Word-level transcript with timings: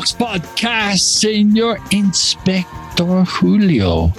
Podcast, 0.00 1.20
señor 1.20 1.78
Inspector 1.90 3.26
Julio. 3.26 4.10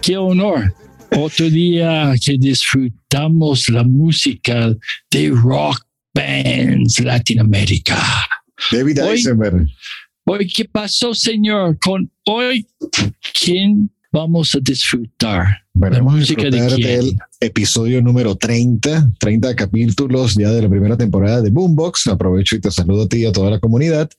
Qué 0.00 0.16
honor. 0.16 0.74
Otro 1.14 1.50
día 1.50 2.14
que 2.24 2.38
disfrutamos 2.38 3.68
la 3.68 3.82
música 3.82 4.74
de 5.10 5.28
rock 5.30 5.84
bands 6.14 7.00
Latinoamérica. 7.00 7.98
David 8.72 9.02
Hoy-. 9.02 9.24
Hoy, 10.24 10.48
¿qué 10.48 10.64
pasó, 10.64 11.14
señor? 11.14 11.78
Con 11.78 12.10
hoy, 12.24 12.66
¿quién 13.38 13.90
vamos 14.10 14.54
a 14.54 14.58
disfrutar? 14.60 15.46
Bueno, 15.72 15.96
la 15.96 15.98
vamos 16.00 16.14
a 16.14 16.16
música 16.18 16.42
de 16.42 16.50
disfrutar 16.50 16.76
quién? 16.76 17.00
del 17.00 17.16
episodio 17.40 18.02
número 18.02 18.36
30, 18.36 19.12
30 19.18 19.56
capítulos 19.56 20.34
ya 20.34 20.50
de 20.50 20.62
la 20.62 20.68
primera 20.68 20.96
temporada 20.96 21.42
de 21.42 21.50
Boombox. 21.50 22.08
Aprovecho 22.08 22.56
y 22.56 22.60
te 22.60 22.70
saludo 22.70 23.04
a 23.04 23.08
ti 23.08 23.18
y 23.18 23.26
a 23.26 23.32
toda 23.32 23.50
la 23.50 23.60
comunidad. 23.60 24.10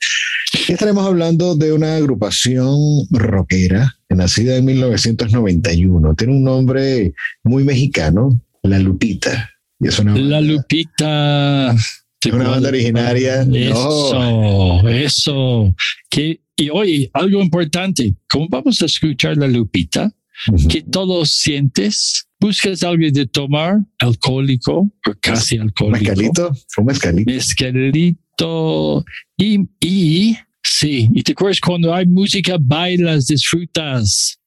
Estaremos 0.67 1.05
hablando 1.05 1.55
de 1.55 1.73
una 1.73 1.95
agrupación 1.95 2.77
rockera 3.11 3.95
nacida 4.09 4.55
en 4.55 4.65
1991. 4.65 6.15
Tiene 6.15 6.33
un 6.33 6.43
nombre 6.43 7.13
muy 7.43 7.63
mexicano, 7.63 8.41
La 8.63 8.79
Lupita. 8.79 9.51
Y 9.79 9.87
es 9.87 9.99
una, 9.99 10.17
La 10.17 10.41
Lupita. 10.41 11.73
es 11.73 12.33
una 12.33 12.49
banda 12.49 12.69
originaria. 12.69 13.43
Eso, 13.43 14.87
eso. 14.87 15.75
Que, 16.09 16.41
y 16.59 16.69
oye, 16.69 17.09
algo 17.13 17.41
importante, 17.41 18.15
¿cómo 18.27 18.47
vamos 18.49 18.81
a 18.81 18.85
escuchar 18.85 19.37
la 19.37 19.47
Lupita? 19.47 20.13
Ujú. 20.51 20.67
Que 20.67 20.81
todos 20.81 21.31
sientes, 21.31 22.27
buscas 22.39 22.83
algo 22.83 23.05
de 23.11 23.25
tomar, 23.25 23.77
alcohólico 23.97 24.91
o 25.05 25.13
casi 25.21 25.57
alcohólico. 25.57 26.03
Mezcalito, 26.03 26.51
un 26.77 26.85
mezcalito. 26.85 27.31
Mezcalito. 27.31 29.05
Y, 29.37 29.59
y, 29.79 30.37
sí, 30.63 31.09
y 31.13 31.23
te 31.23 31.31
acuerdas 31.31 31.61
cuando 31.61 31.93
hay 31.93 32.05
música, 32.05 32.57
bailas, 32.59 33.27
disfrutas. 33.27 34.39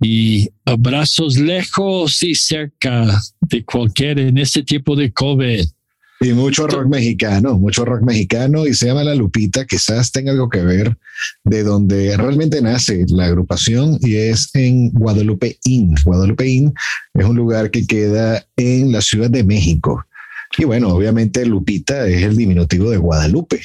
Y 0.00 0.48
abrazos 0.64 1.36
lejos 1.38 2.22
y 2.22 2.34
cerca 2.34 3.20
de 3.40 3.64
cualquier 3.64 4.18
en 4.18 4.38
este 4.38 4.62
tipo 4.62 4.94
de 4.94 5.12
COVID. 5.12 5.64
Y 6.20 6.32
mucho 6.32 6.66
rock 6.66 6.86
mexicano, 6.86 7.58
mucho 7.58 7.84
rock 7.84 8.02
mexicano 8.02 8.66
y 8.66 8.74
se 8.74 8.86
llama 8.86 9.04
La 9.04 9.14
Lupita, 9.14 9.66
quizás 9.66 10.12
tenga 10.12 10.32
algo 10.32 10.48
que 10.48 10.62
ver 10.62 10.96
de 11.42 11.62
donde 11.62 12.16
realmente 12.16 12.62
nace 12.62 13.04
la 13.08 13.26
agrupación 13.26 13.98
y 14.00 14.16
es 14.16 14.50
en 14.54 14.90
Guadalupe 14.90 15.58
Inn. 15.64 15.94
Guadalupe 16.04 16.48
Inn 16.48 16.72
es 17.14 17.24
un 17.24 17.36
lugar 17.36 17.70
que 17.70 17.86
queda 17.86 18.46
en 18.56 18.92
la 18.92 19.00
Ciudad 19.02 19.28
de 19.28 19.44
México. 19.44 20.04
Y 20.56 20.64
bueno, 20.64 20.88
obviamente 20.90 21.44
Lupita 21.44 22.06
es 22.06 22.22
el 22.22 22.36
diminutivo 22.36 22.90
de 22.90 22.96
Guadalupe. 22.96 23.60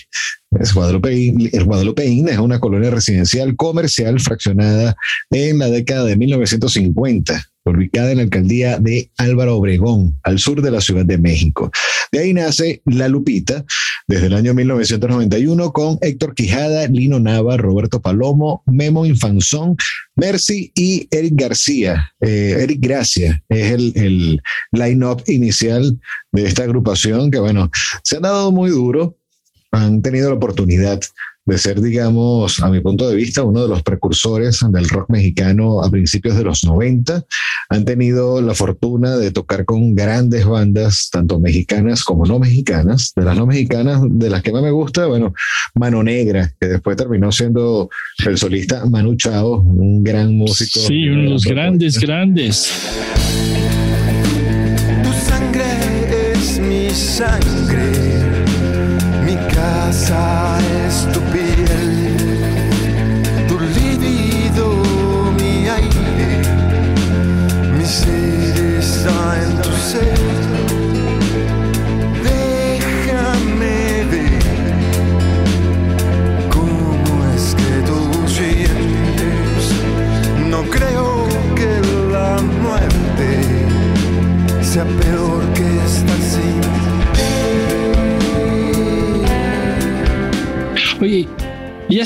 Es 0.60 0.74
Guadalupe 0.74 1.14
Inn, 1.14 1.50
el 1.54 1.64
Guadalupe 1.64 2.06
Inn 2.06 2.30
es 2.30 2.40
una 2.40 2.60
colonia 2.60 2.90
residencial 2.90 3.56
comercial 3.56 4.20
fraccionada 4.20 4.96
en 5.30 5.60
la 5.60 5.70
década 5.70 6.06
de 6.06 6.16
1950, 6.16 7.46
ubicada 7.78 8.12
en 8.12 8.18
la 8.18 8.24
alcaldía 8.24 8.80
de 8.80 9.12
Álvaro 9.18 9.58
Obregón, 9.58 10.18
al 10.24 10.40
sur 10.40 10.62
de 10.62 10.72
la 10.72 10.82
Ciudad 10.82 11.06
de 11.06 11.18
México. 11.18 11.72
De 12.12 12.20
ahí 12.20 12.34
nace 12.34 12.82
La 12.86 13.08
Lupita 13.08 13.66
desde 14.08 14.28
el 14.28 14.34
año 14.34 14.54
1991 14.54 15.72
con 15.72 16.00
Héctor 16.02 16.34
Quijada, 16.34 16.88
Lino 16.88 17.20
Nava, 17.20 17.58
Roberto 17.58 18.02
Palomo, 18.02 18.64
Memo 18.66 19.06
Infanzón, 19.06 19.78
Mercy 20.16 20.72
y 20.74 21.08
Eric 21.12 21.34
García. 21.36 22.12
Eh, 22.20 22.58
Eric 22.60 22.80
Gracia 22.82 23.44
es 23.50 23.72
el, 23.72 23.94
el 23.96 24.42
line-up 24.72 25.24
inicial 25.28 26.00
de 26.32 26.46
esta 26.46 26.64
agrupación 26.64 27.30
que, 27.30 27.40
bueno, 27.40 27.70
se 28.04 28.16
han 28.16 28.24
dado 28.24 28.52
muy 28.52 28.72
duro, 28.72 29.16
han 29.72 30.02
tenido 30.02 30.30
la 30.30 30.36
oportunidad 30.36 31.00
de 31.50 31.58
ser, 31.58 31.82
digamos, 31.82 32.62
a 32.62 32.70
mi 32.70 32.80
punto 32.80 33.10
de 33.10 33.16
vista, 33.16 33.44
uno 33.44 33.64
de 33.64 33.68
los 33.68 33.82
precursores 33.82 34.60
del 34.70 34.88
rock 34.88 35.10
mexicano 35.10 35.82
a 35.82 35.90
principios 35.90 36.38
de 36.38 36.44
los 36.44 36.64
90. 36.64 37.26
Han 37.70 37.86
tenido 37.86 38.42
la 38.42 38.54
fortuna 38.54 39.18
de 39.18 39.32
tocar 39.32 39.66
con 39.66 39.96
grandes 39.96 40.46
bandas, 40.46 41.10
tanto 41.12 41.40
mexicanas 41.40 42.04
como 42.04 42.26
no 42.26 42.40
mexicanas. 42.40 43.14
De 43.16 43.24
las 43.24 43.36
no 43.36 43.48
mexicanas, 43.48 44.02
de 44.04 44.30
las 44.30 44.44
que 44.44 44.52
más 44.52 44.62
me 44.62 44.72
gusta, 44.72 45.08
bueno, 45.08 45.34
Mano 45.74 46.04
Negra, 46.04 46.54
que 46.60 46.68
después 46.68 46.96
terminó 46.96 47.32
siendo 47.32 47.90
el 48.26 48.38
solista 48.38 48.86
Manu 48.86 49.16
Chao, 49.16 49.62
un 49.62 50.04
gran 50.04 50.36
músico. 50.36 50.80
Sí, 50.80 51.08
uno 51.10 51.24
de 51.24 51.30
los 51.30 51.46
grandes, 51.46 52.00
grandes. 52.00 52.72
Tu 55.04 55.14
sangre 55.28 56.34
es 56.34 56.60
mi 56.60 56.90
sangre. 56.92 57.89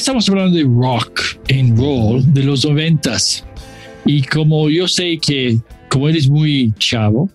Estamos 0.04 0.28
hablando 0.28 0.58
de 0.58 0.66
rock 0.66 1.22
and 1.50 1.80
roll 1.80 2.22
de 2.34 2.44
los 2.44 2.66
noventas. 2.66 3.46
Y 4.06 4.22
como 4.22 4.70
yo 4.70 4.86
sé 4.86 5.18
que, 5.18 5.58
como 5.90 6.10
eres 6.10 6.30
muy 6.30 6.74
chavo, 6.78 7.32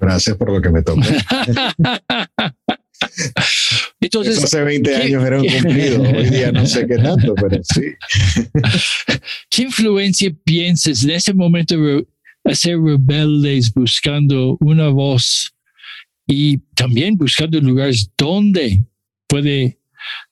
Gracias 0.00 0.36
por 0.36 0.50
lo 0.52 0.62
que 0.62 0.70
me 0.70 0.82
tocó. 0.82 1.00
entonces, 4.00 4.36
Eso 4.38 4.44
hace 4.46 4.62
20 4.62 4.88
¿qué- 4.88 4.96
años 4.96 5.24
era 5.24 5.40
un 5.42 5.46
cumplido. 5.46 6.02
Hoy 6.02 6.30
día 6.30 6.52
no 6.52 6.64
sé 6.64 6.86
qué 6.86 6.96
tanto, 6.96 7.34
pero 7.34 7.60
sí. 7.64 7.82
¿qué 9.50 9.62
influencia 9.62 10.32
piensas 10.44 11.02
en 11.02 11.10
ese 11.10 11.34
momento 11.34 11.76
de 11.76 12.06
ser 12.54 12.78
rebeldes 12.80 13.74
buscando 13.74 14.56
una 14.60 14.88
voz 14.90 15.52
y 16.26 16.58
también 16.76 17.16
buscando 17.16 17.60
lugares 17.60 18.08
donde 18.16 18.86
puede 19.28 19.79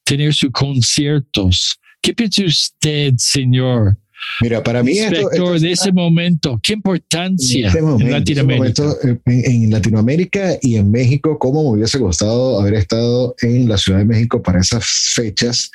tener 0.08 0.32
sus 0.32 0.50
conciertos 0.50 1.78
¿Qué 2.00 2.14
piensa 2.14 2.44
usted, 2.44 3.14
señor? 3.19 3.96
Mira, 4.40 4.62
para 4.62 4.82
mí 4.82 4.99
Inspector, 4.99 5.32
esto 5.32 5.52
de 5.52 5.72
es 5.72 5.81
ese 5.81 5.93
momento, 5.93 6.58
¿qué 6.62 6.72
importancia 6.72 7.60
en, 7.60 7.66
este 7.66 7.82
momento, 7.82 8.05
en 8.06 8.12
Latinoamérica? 8.12 8.82
en 8.82 8.88
ese 8.88 9.06
momento, 9.06 9.20
en, 9.26 9.62
en 9.64 9.70
Latinoamérica 9.70 10.58
y 10.60 10.76
en 10.76 10.90
México, 10.90 11.38
cómo 11.38 11.62
me 11.62 11.78
hubiese 11.78 11.99
gustado 11.99 12.60
haber 12.60 12.75
estado 12.75 13.34
en 13.43 13.69
la 13.69 13.78
Ciudad 13.78 13.99
de 13.99 14.05
México 14.05 14.43
para 14.43 14.60
esas 14.60 14.84
fechas, 15.14 15.70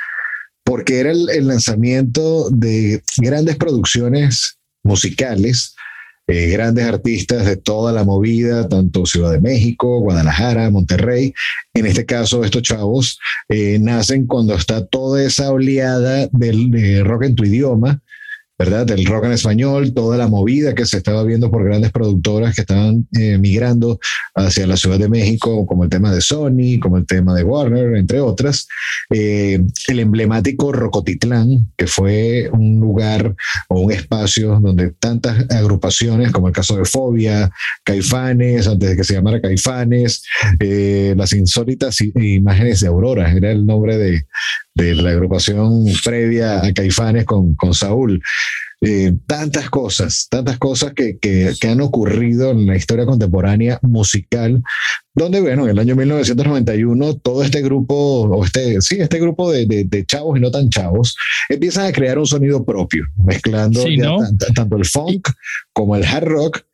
porque 0.63 0.99
era 0.99 1.11
el, 1.11 1.29
el 1.29 1.47
lanzamiento 1.47 2.49
de 2.49 3.01
grandes 3.17 3.55
producciones 3.57 4.57
musicales, 4.83 5.75
eh, 6.27 6.49
grandes 6.51 6.85
artistas 6.85 7.45
de 7.45 7.57
toda 7.57 7.91
la 7.91 8.03
movida, 8.03 8.69
tanto 8.69 9.05
Ciudad 9.05 9.31
de 9.31 9.41
México, 9.41 9.99
Guadalajara, 9.99 10.69
Monterrey. 10.69 11.33
En 11.73 11.85
este 11.85 12.05
caso, 12.05 12.43
estos 12.43 12.61
chavos 12.61 13.19
eh, 13.49 13.77
nacen 13.79 14.25
cuando 14.25 14.55
está 14.55 14.85
toda 14.85 15.23
esa 15.23 15.51
oleada 15.51 16.27
del 16.31 16.71
de 16.71 17.03
rock 17.03 17.23
en 17.23 17.35
tu 17.35 17.43
idioma, 17.43 18.01
¿verdad? 18.63 18.85
Del 18.85 19.05
rock 19.05 19.25
en 19.25 19.33
español, 19.33 19.93
toda 19.93 20.15
la 20.15 20.29
movida 20.29 20.73
que 20.73 20.85
se 20.85 20.95
estaba 20.95 21.23
viendo 21.23 21.51
por 21.51 21.65
grandes 21.65 21.91
productoras 21.91 22.55
que 22.55 22.61
estaban 22.61 23.05
eh, 23.19 23.37
migrando 23.37 23.99
hacia 24.35 24.65
la 24.65 24.77
Ciudad 24.77 24.97
de 24.97 25.09
México, 25.09 25.65
como 25.65 25.83
el 25.83 25.89
tema 25.89 26.13
de 26.13 26.21
Sony, 26.21 26.79
como 26.81 26.95
el 26.95 27.05
tema 27.05 27.35
de 27.35 27.43
Warner, 27.43 27.97
entre 27.97 28.21
otras. 28.21 28.65
Eh, 29.09 29.59
el 29.89 29.99
emblemático 29.99 30.71
Rocotitlán, 30.71 31.73
que 31.75 31.87
fue 31.87 32.49
un 32.53 32.79
lugar 32.79 33.35
o 33.67 33.81
un 33.81 33.91
espacio 33.91 34.57
donde 34.61 34.91
tantas 34.91 35.45
agrupaciones, 35.51 36.31
como 36.31 36.47
el 36.47 36.53
caso 36.53 36.77
de 36.77 36.85
Fobia, 36.85 37.51
Caifanes, 37.83 38.65
antes 38.67 38.91
de 38.91 38.95
que 38.95 39.03
se 39.03 39.15
llamara 39.15 39.41
Caifanes, 39.41 40.23
eh, 40.61 41.13
las 41.17 41.33
insólitas 41.33 41.97
imágenes 42.15 42.79
de 42.79 42.87
Aurora, 42.87 43.29
era 43.29 43.51
el 43.51 43.65
nombre 43.65 43.97
de, 43.97 44.25
de 44.73 44.95
la 44.95 45.11
agrupación 45.11 45.83
previa 46.03 46.65
a 46.65 46.73
Caifanes 46.73 47.25
con, 47.25 47.55
con 47.55 47.73
Saúl. 47.73 48.21
Eh, 48.85 49.13
tantas 49.27 49.69
cosas, 49.69 50.27
tantas 50.29 50.57
cosas 50.57 50.93
que, 50.93 51.17
que, 51.17 51.53
que 51.57 51.67
han 51.69 51.79
ocurrido 51.79 52.51
en 52.51 52.65
la 52.65 52.75
historia 52.75 53.05
contemporánea 53.05 53.79
musical, 53.81 54.61
donde, 55.13 55.39
bueno, 55.39 55.63
en 55.63 55.69
el 55.69 55.79
año 55.79 55.95
1991, 55.95 57.15
todo 57.19 57.43
este 57.43 57.61
grupo, 57.61 58.23
o 58.23 58.43
este, 58.43 58.81
sí, 58.81 58.97
este 58.99 59.21
grupo 59.21 59.49
de, 59.49 59.67
de, 59.67 59.85
de 59.85 60.05
chavos 60.05 60.37
y 60.37 60.41
no 60.41 60.51
tan 60.51 60.69
chavos, 60.69 61.15
empiezan 61.47 61.85
a 61.85 61.93
crear 61.93 62.19
un 62.19 62.25
sonido 62.25 62.65
propio, 62.65 63.05
mezclando 63.23 63.85
tanto 64.53 64.75
el 64.75 64.83
funk 64.83 65.29
como 65.71 65.95
el 65.95 66.03
hard 66.03 66.25
rock. 66.25 66.65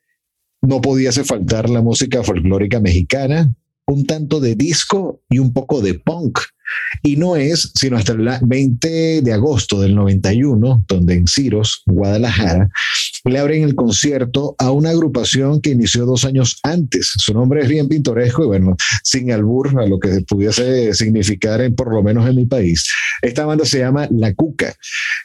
No 0.61 0.81
podía 0.81 1.09
hacer 1.09 1.25
faltar 1.25 1.69
la 1.69 1.83
música 1.83 2.23
folclórica 2.23 2.79
mexicana, 2.79 3.53
un 3.85 4.07
tanto 4.07 4.39
de 4.39 4.55
disco 4.55 5.21
y 5.29 5.37
un 5.37 5.53
poco 5.53 5.81
de 5.81 5.93
punk. 5.93 6.39
Y 7.01 7.15
no 7.15 7.35
es 7.35 7.71
sino 7.75 7.97
hasta 7.97 8.13
el 8.13 8.29
20 8.41 9.21
de 9.21 9.33
agosto 9.33 9.79
del 9.79 9.95
91, 9.95 10.85
donde 10.87 11.13
en 11.13 11.27
Ciros, 11.27 11.83
Guadalajara, 11.85 12.69
le 13.25 13.39
abren 13.39 13.63
el 13.63 13.75
concierto 13.75 14.55
a 14.57 14.71
una 14.71 14.89
agrupación 14.89 15.61
que 15.61 15.71
inició 15.71 16.05
dos 16.05 16.25
años 16.25 16.59
antes. 16.63 17.13
Su 17.17 17.33
nombre 17.33 17.61
es 17.61 17.69
bien 17.69 17.87
pintoresco 17.87 18.43
y 18.43 18.47
bueno, 18.47 18.75
sin 19.03 19.31
albur 19.31 19.79
a 19.79 19.85
lo 19.85 19.99
que 19.99 20.21
pudiese 20.27 20.93
significar 20.93 21.61
en, 21.61 21.75
por 21.75 21.93
lo 21.93 22.03
menos 22.03 22.27
en 22.27 22.35
mi 22.35 22.45
país. 22.45 22.87
Esta 23.21 23.45
banda 23.45 23.65
se 23.65 23.79
llama 23.79 24.07
La 24.11 24.33
Cuca 24.33 24.75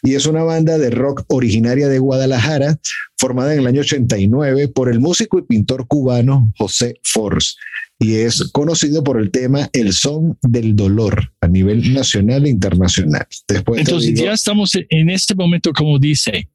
y 0.03 0.15
es 0.15 0.27
una 0.27 0.43
banda 0.43 0.79
de 0.79 0.91
rock 0.91 1.25
originaria 1.29 1.89
de 1.89 1.99
Guadalajara, 1.99 2.79
formada 3.17 3.55
en 3.55 3.61
el 3.61 3.67
año 3.67 3.81
89 3.81 4.69
por 4.69 4.91
el 4.91 5.01
músico 5.01 5.39
y 5.39 5.43
pintor 5.43 5.87
cubano 5.87 6.53
José 6.57 7.01
Force 7.03 7.55
y 7.99 8.15
es 8.17 8.51
conocido 8.53 9.03
por 9.05 9.21
el 9.21 9.31
tema 9.31 9.69
El 9.73 9.93
son 9.93 10.37
del 10.43 10.75
dolor 10.77 11.33
a 11.41 11.47
nivel 11.49 11.93
nacional 11.93 12.45
e 12.47 12.51
internacional. 12.51 13.27
Después 13.49 13.81
Entonces 13.81 14.15
digo- 14.15 14.27
ya 14.27 14.33
estamos 14.33 14.73
en 14.75 15.11
este 15.11 15.35
momento, 15.35 15.73
como 15.73 15.99
dice, 15.99 16.49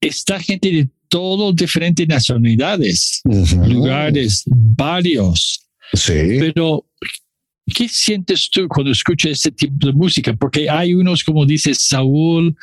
está 0.00 0.40
gente 0.40 0.70
de 0.70 0.88
todo 1.08 1.52
diferentes 1.52 2.08
nacionalidades, 2.08 3.20
Ujú. 3.24 3.64
lugares, 3.66 4.42
varios, 4.46 5.68
Sí. 5.92 6.12
pero 6.40 6.86
¿qué 7.66 7.88
sientes 7.88 8.50
tú 8.50 8.66
cuando 8.66 8.90
escuchas 8.92 9.32
este 9.32 9.52
tipo 9.52 9.86
de 9.86 9.92
música? 9.92 10.34
Porque 10.34 10.68
hay 10.68 10.94
unos, 10.94 11.22
como 11.22 11.44
dice 11.46 11.74
Saúl 11.74 12.56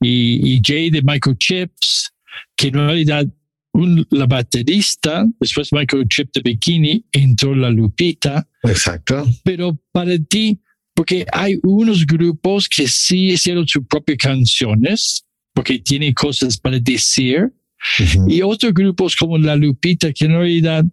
y, 0.00 0.54
y 0.56 0.60
Jay 0.64 0.90
de 0.90 1.02
Microchips, 1.02 2.10
que 2.56 2.68
en 2.68 2.74
realidad 2.74 3.26
un, 3.72 4.06
la 4.10 4.26
baterista, 4.26 5.26
después 5.38 5.72
Microchip 5.72 6.32
de 6.34 6.40
Bikini, 6.42 7.04
entró 7.12 7.54
la 7.54 7.70
Lupita, 7.70 8.48
Exacto. 8.62 9.26
pero 9.44 9.78
para 9.92 10.18
ti, 10.18 10.60
porque 10.94 11.24
hay 11.32 11.58
unos 11.62 12.06
grupos 12.06 12.68
que 12.68 12.88
sí 12.88 13.30
hicieron 13.30 13.66
sus 13.66 13.86
propias 13.86 14.18
canciones, 14.18 15.24
porque 15.54 15.78
tienen 15.78 16.12
cosas 16.14 16.58
para 16.58 16.78
decir, 16.78 17.52
y 18.28 18.42
otros 18.42 18.74
grupos 18.74 19.16
como 19.16 19.38
La 19.38 19.56
Lupita, 19.56 20.12
que 20.12 20.26
en 20.26 20.32
realidad 20.32 20.84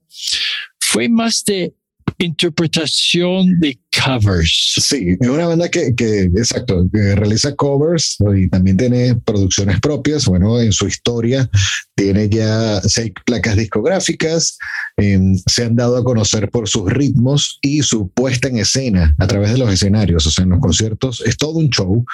fue 0.80 1.10
más 1.10 1.44
de 1.44 1.74
interpretación 2.20 3.60
de 3.60 3.80
covers. 4.04 4.74
Sí, 4.78 5.18
es 5.20 5.28
una 5.28 5.48
banda 5.48 5.70
que, 5.70 5.96
que, 5.96 6.24
exacto, 6.24 6.88
que 6.92 7.16
realiza 7.16 7.56
covers 7.56 8.18
y 8.36 8.50
también 8.50 8.78
tiene 8.78 9.16
producciones 9.16 9.80
propias. 9.80 10.26
Bueno, 10.26 10.60
en 10.60 10.72
su 10.72 10.88
historia 10.88 11.50
tiene 11.96 12.30
ya 12.30 12.80
seis 12.82 13.12
placas 13.26 13.56
discográficas, 13.56 14.58
em, 14.98 15.36
se 15.48 15.66
han 15.66 15.76
dado 15.76 15.98
a 15.98 16.04
conocer 16.04 16.50
por 16.50 16.70
sus 16.70 16.92
ritmos 16.92 17.60
y 17.62 17.82
su 17.82 18.10
puesta 18.10 18.48
en 18.48 18.60
escena 18.60 19.16
a 19.18 19.28
través 19.28 19.52
de 19.52 19.58
los 19.58 19.72
escenarios, 19.72 20.26
o 20.28 20.32
sea, 20.32 20.44
en 20.44 20.52
los 20.52 20.60
conciertos, 20.60 21.22
es 21.26 21.38
todo 21.38 21.58
un 21.58 21.70
show. 21.70 22.06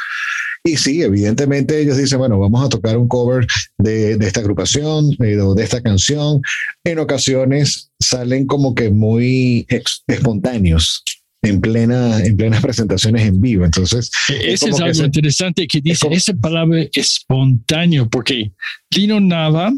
Y 0.64 0.78
sí, 0.78 1.02
evidentemente 1.02 1.82
ellos 1.82 1.98
dicen, 1.98 2.20
bueno, 2.20 2.40
vamos 2.40 2.66
a 2.66 2.70
tocar 2.70 2.98
un 2.98 3.10
cover 3.10 3.46
de, 3.78 4.18
de 4.18 4.28
esta 4.28 4.40
agrupación 4.40 5.12
eh, 5.20 5.36
de 5.36 5.64
esta 5.64 5.82
canción. 5.82 6.42
En 6.86 7.00
ocasiones 7.00 7.92
salen 8.00 8.48
como 8.48 8.74
que 8.74 8.90
muy 8.90 9.68
espontáneos 10.08 11.04
en, 11.44 11.62
plena, 11.62 12.20
en 12.26 12.36
plenas 12.36 12.62
presentaciones 12.64 13.28
en 13.28 13.40
vivo. 13.40 13.66
Entonces, 13.66 14.10
Ese 14.30 14.70
como 14.70 14.76
es 14.76 14.78
que 14.78 14.84
algo 14.84 14.94
se- 14.96 15.06
interesante 15.06 15.68
que 15.68 15.82
dice 15.82 16.08
esa 16.12 16.34
palabra 16.34 16.84
espontáneo, 16.94 18.10
porque 18.10 18.52
Lino 18.96 19.20
Nava 19.20 19.72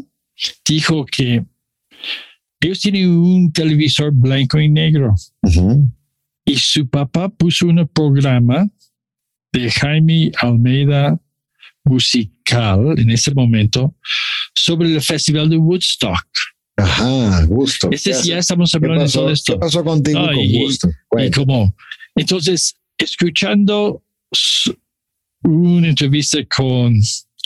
dijo 0.66 1.04
que 1.04 1.44
ellos 2.60 2.80
tienen 2.80 3.10
un 3.10 3.52
televisor 3.52 4.12
blanco 4.12 4.58
y 4.58 4.68
negro 4.68 5.14
y 6.44 6.56
su 6.56 6.88
papá 6.88 7.28
puso 7.28 7.66
un 7.66 7.86
programa 7.88 8.68
de 9.52 9.70
Jaime 9.70 10.32
Almeida 10.40 11.20
musical 11.84 12.98
en 12.98 13.10
ese 13.10 13.32
momento 13.34 13.94
sobre 14.54 14.92
el 14.94 15.00
festival 15.00 15.48
de 15.48 15.56
Woodstock. 15.56 16.26
Ajá, 16.76 17.44
gusto. 17.46 17.88
Este 17.90 18.10
¿Qué 18.10 18.16
sí, 18.16 18.28
ya 18.28 18.34
hace? 18.34 18.40
estamos 18.40 18.70
¿Qué 18.70 18.76
hablando 18.78 19.04
de 19.04 19.10
todo 19.12 19.30
esto. 19.30 19.52
¿Qué 19.54 19.58
pasó 19.58 19.84
contigo 19.84 20.20
No, 20.20 20.26
con 20.26 20.38
y- 20.38 20.58
gusto? 20.62 20.88
Y 20.88 20.92
Cuenta. 21.08 21.40
como, 21.40 21.74
entonces, 22.14 22.76
escuchando 22.98 24.02
una 25.42 25.88
entrevista 25.88 26.38
con, 26.54 27.00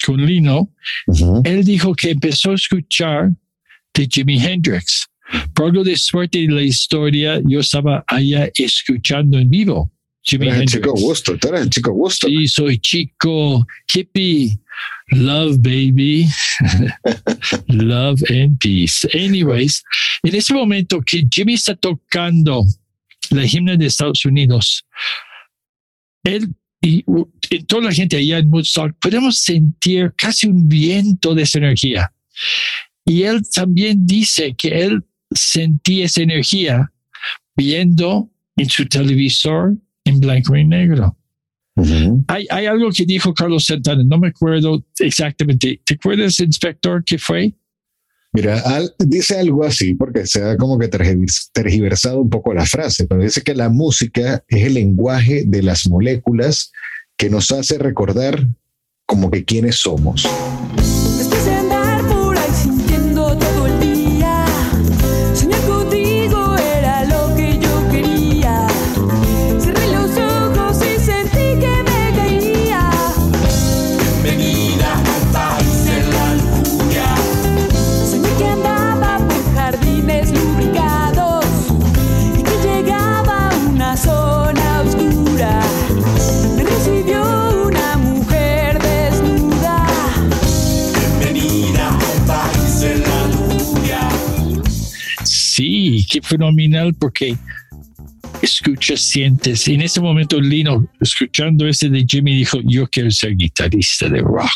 con 0.06 0.24
Lino, 0.26 0.72
Ujú, 1.06 1.42
él 1.44 1.64
dijo 1.64 1.94
que 1.94 2.10
empezó 2.10 2.52
a 2.52 2.54
escuchar 2.54 3.30
de 3.94 4.08
Jimi 4.10 4.42
Hendrix. 4.42 5.06
Por 5.54 5.66
algo 5.66 5.84
de 5.84 5.96
suerte 5.96 6.38
de 6.40 6.48
la 6.48 6.62
historia, 6.62 7.40
yo 7.46 7.60
estaba 7.60 8.02
allá 8.08 8.50
escuchando 8.54 9.38
en 9.38 9.48
vivo 9.48 9.92
Jimi 10.22 10.46
el 10.48 10.52
Hendrix. 10.54 10.72
chico 10.72 10.92
gusto, 10.92 11.36
tú 11.38 11.48
eres 11.48 11.60
el 11.62 11.70
chico 11.70 11.92
gusto. 11.92 12.26
Sí, 12.26 12.48
soy 12.48 12.78
chico, 12.78 13.64
hippie, 13.92 14.58
love 15.12 15.62
baby, 15.62 16.26
love 17.68 18.22
and 18.28 18.58
peace. 18.60 19.04
Anyways, 19.14 19.82
en 20.24 20.34
ese 20.34 20.52
momento 20.52 21.00
que 21.00 21.26
Jimmy 21.30 21.54
está 21.54 21.74
tocando 21.74 22.64
la 23.30 23.44
himna 23.44 23.76
de 23.76 23.86
Estados 23.86 24.24
Unidos, 24.24 24.84
él 26.24 26.54
y, 26.82 27.04
y 27.50 27.62
toda 27.64 27.82
la 27.82 27.92
gente 27.92 28.16
allá 28.16 28.38
en 28.38 28.50
Woodstock 28.50 28.96
podemos 29.00 29.38
sentir 29.38 30.12
casi 30.16 30.46
un 30.46 30.68
viento 30.68 31.34
de 31.34 31.42
esa 31.42 31.58
energía. 31.58 32.12
Y 33.04 33.24
él 33.24 33.42
también 33.50 34.06
dice 34.06 34.54
que 34.56 34.68
él 34.68 35.02
sentía 35.30 36.06
esa 36.06 36.22
energía 36.22 36.92
viendo 37.56 38.30
en 38.56 38.68
su 38.68 38.86
televisor 38.86 39.76
en 40.04 40.20
blanco 40.20 40.56
y 40.56 40.64
negro. 40.64 41.16
Ujú. 41.80 42.24
Hay, 42.28 42.46
hay 42.50 42.66
algo 42.66 42.90
que 42.90 43.04
dijo 43.06 43.32
Carlos 43.34 43.64
Santana, 43.66 44.02
no 44.04 44.18
me 44.18 44.28
acuerdo 44.28 44.84
exactamente. 44.98 45.80
¿Te 45.84 45.94
acuerdas, 45.94 46.38
inspector, 46.40 47.02
qué 47.04 47.18
fue? 47.18 47.54
Mira, 48.32 48.60
al- 48.60 48.94
dice 48.98 49.38
algo 49.40 49.64
así 49.64 49.94
porque 49.94 50.24
se 50.26 50.42
ha 50.42 50.56
como 50.56 50.78
que 50.78 50.88
tergivers- 50.90 51.50
tergiversado 51.52 52.20
un 52.20 52.30
poco 52.30 52.54
la 52.54 52.64
frase, 52.66 53.06
pero 53.06 53.22
dice 53.22 53.42
que 53.42 53.54
la 53.54 53.68
música 53.68 54.44
es 54.48 54.66
el 54.66 54.74
lenguaje 54.74 55.44
de 55.46 55.62
las 55.62 55.88
moléculas 55.88 56.70
que 57.16 57.28
nos 57.30 57.50
hace 57.50 57.78
recordar 57.78 58.46
como 59.06 59.30
que 59.30 59.44
quiénes 59.44 59.76
somos. 59.76 60.28
Fenomenal 96.30 96.94
porque 96.94 97.36
escuchas, 98.40 99.00
sientes. 99.00 99.66
En 99.68 99.82
ese 99.82 100.00
momento, 100.00 100.40
Lino, 100.40 100.88
escuchando 101.00 101.66
ese 101.66 101.88
de 101.88 102.04
Jimmy, 102.08 102.36
dijo, 102.36 102.58
yo 102.64 102.86
quiero 102.88 103.10
ser 103.10 103.36
guitarrista 103.36 104.08
de 104.08 104.20
rock. 104.20 104.50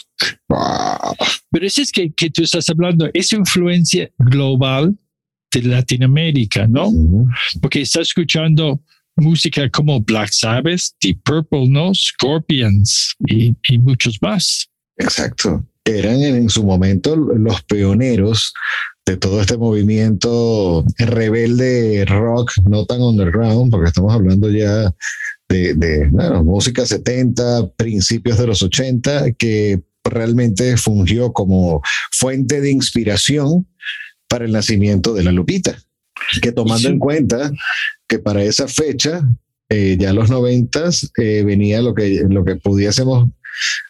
Pero 1.50 1.66
eso 1.66 1.82
es 1.82 1.90
que, 1.90 2.12
que 2.12 2.30
tú 2.30 2.42
estás 2.42 2.68
hablando, 2.68 3.10
es 3.12 3.32
influencia 3.32 4.08
global 4.18 4.96
de 5.52 5.62
Latinoamérica, 5.62 6.66
¿no? 6.66 6.90
Porque 7.60 7.82
está 7.82 8.00
escuchando 8.00 8.80
música 9.16 9.68
como 9.70 10.00
Black 10.00 10.30
Sabbath, 10.32 10.82
Deep 11.02 11.20
Purple, 11.24 11.68
¿no? 11.68 11.92
Scorpions 11.94 13.14
y, 13.28 13.54
y 13.68 13.78
muchos 13.78 14.18
más. 14.22 14.68
Exacto. 14.96 15.66
Eran 15.84 16.22
en 16.22 16.48
su 16.48 16.64
momento 16.64 17.14
los 17.14 17.62
pioneros 17.64 18.54
de 19.06 19.16
todo 19.16 19.40
este 19.40 19.56
movimiento 19.56 20.84
rebelde 20.98 22.04
rock, 22.06 22.52
no 22.68 22.86
tan 22.86 23.02
underground, 23.02 23.70
porque 23.70 23.88
estamos 23.88 24.12
hablando 24.14 24.50
ya 24.50 24.94
de, 25.48 25.74
de 25.74 26.08
bueno, 26.10 26.42
música 26.42 26.86
70, 26.86 27.72
principios 27.76 28.38
de 28.38 28.46
los 28.46 28.62
80, 28.62 29.32
que 29.32 29.82
realmente 30.04 30.76
fungió 30.76 31.32
como 31.32 31.82
fuente 32.12 32.60
de 32.60 32.70
inspiración 32.70 33.66
para 34.28 34.44
el 34.44 34.52
nacimiento 34.52 35.14
de 35.14 35.24
la 35.24 35.32
Lupita. 35.32 35.76
Que 36.40 36.52
tomando 36.52 36.88
en 36.88 36.98
cuenta 36.98 37.52
que 38.08 38.18
para 38.18 38.42
esa 38.42 38.68
fecha, 38.68 39.22
eh, 39.68 39.96
ya 39.98 40.12
los 40.12 40.30
noventas, 40.30 41.10
eh, 41.18 41.42
venía 41.44 41.82
lo 41.82 41.94
que, 41.94 42.24
lo 42.28 42.44
que 42.44 42.56
pudiésemos 42.56 43.28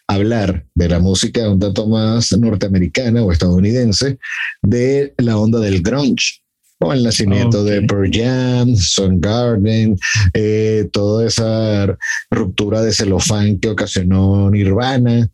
hablar 0.07 0.65
de 0.75 0.89
la 0.89 0.99
música 0.99 1.49
un 1.49 1.59
tanto 1.59 1.87
más 1.87 2.31
norteamericana 2.37 3.23
o 3.23 3.31
estadounidense, 3.31 4.17
de 4.61 5.13
la 5.17 5.37
onda 5.37 5.59
del 5.59 5.81
grunge. 5.81 6.41
O 6.79 6.91
el 6.91 7.03
nacimiento 7.03 7.63
de 7.63 7.83
Pearl 7.83 8.11
Jam, 8.11 8.75
Soundgarden, 8.75 9.97
eh, 10.33 10.89
toda 10.91 11.25
esa 11.25 11.97
ruptura 12.29 12.81
de 12.81 12.91
celofán 12.91 13.59
que 13.59 13.69
ocasionó 13.69 14.51
Nirvana, 14.51 15.29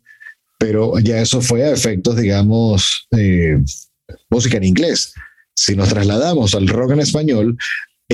pero 0.60 1.00
ya 1.00 1.20
eso 1.20 1.42
fue 1.42 1.64
a 1.64 1.72
efectos, 1.72 2.16
digamos, 2.16 3.08
eh, 3.18 3.58
música 4.30 4.58
en 4.58 4.66
inglés. 4.66 5.14
Si 5.56 5.76
nos 5.76 5.90
trasladamos 5.90 6.54
al 6.54 6.68
rock 6.68 6.92
en 6.92 7.00
español, 7.00 7.58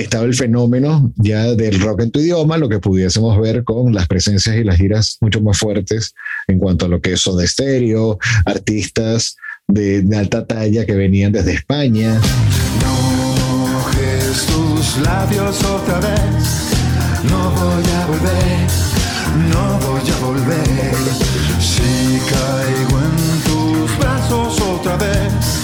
estaba 0.00 0.24
el 0.24 0.34
fenómeno 0.34 1.12
ya 1.16 1.54
del 1.54 1.80
rock 1.80 2.02
en 2.02 2.10
tu 2.10 2.20
idioma, 2.20 2.58
lo 2.58 2.68
que 2.68 2.78
pudiésemos 2.78 3.40
ver 3.40 3.64
con 3.64 3.94
las 3.94 4.06
presencias 4.06 4.56
y 4.56 4.64
las 4.64 4.76
giras 4.76 5.18
mucho 5.20 5.40
más 5.40 5.58
fuertes 5.58 6.14
en 6.46 6.58
cuanto 6.58 6.86
a 6.86 6.88
lo 6.88 7.00
que 7.00 7.12
es 7.12 7.20
Soda 7.20 7.46
Stereo, 7.46 8.18
artistas 8.44 9.36
de, 9.66 10.02
de 10.02 10.16
alta 10.16 10.46
talla 10.46 10.86
que 10.86 10.94
venían 10.94 11.32
desde 11.32 11.52
España. 11.52 12.20
No 12.82 13.08
tus 14.46 14.98
labios 14.98 15.62
otra 15.64 15.98
vez. 16.00 16.68
No 17.30 17.50
voy 17.50 17.84
a 17.92 18.06
volver, 18.06 18.66
no 19.50 19.78
voy 19.86 20.10
a 20.10 20.18
volver. 20.24 20.94
Si 21.60 22.20
caigo 22.30 22.98
en 22.98 23.16
tus 23.44 23.98
brazos 23.98 24.60
otra 24.60 24.96
vez, 24.96 25.57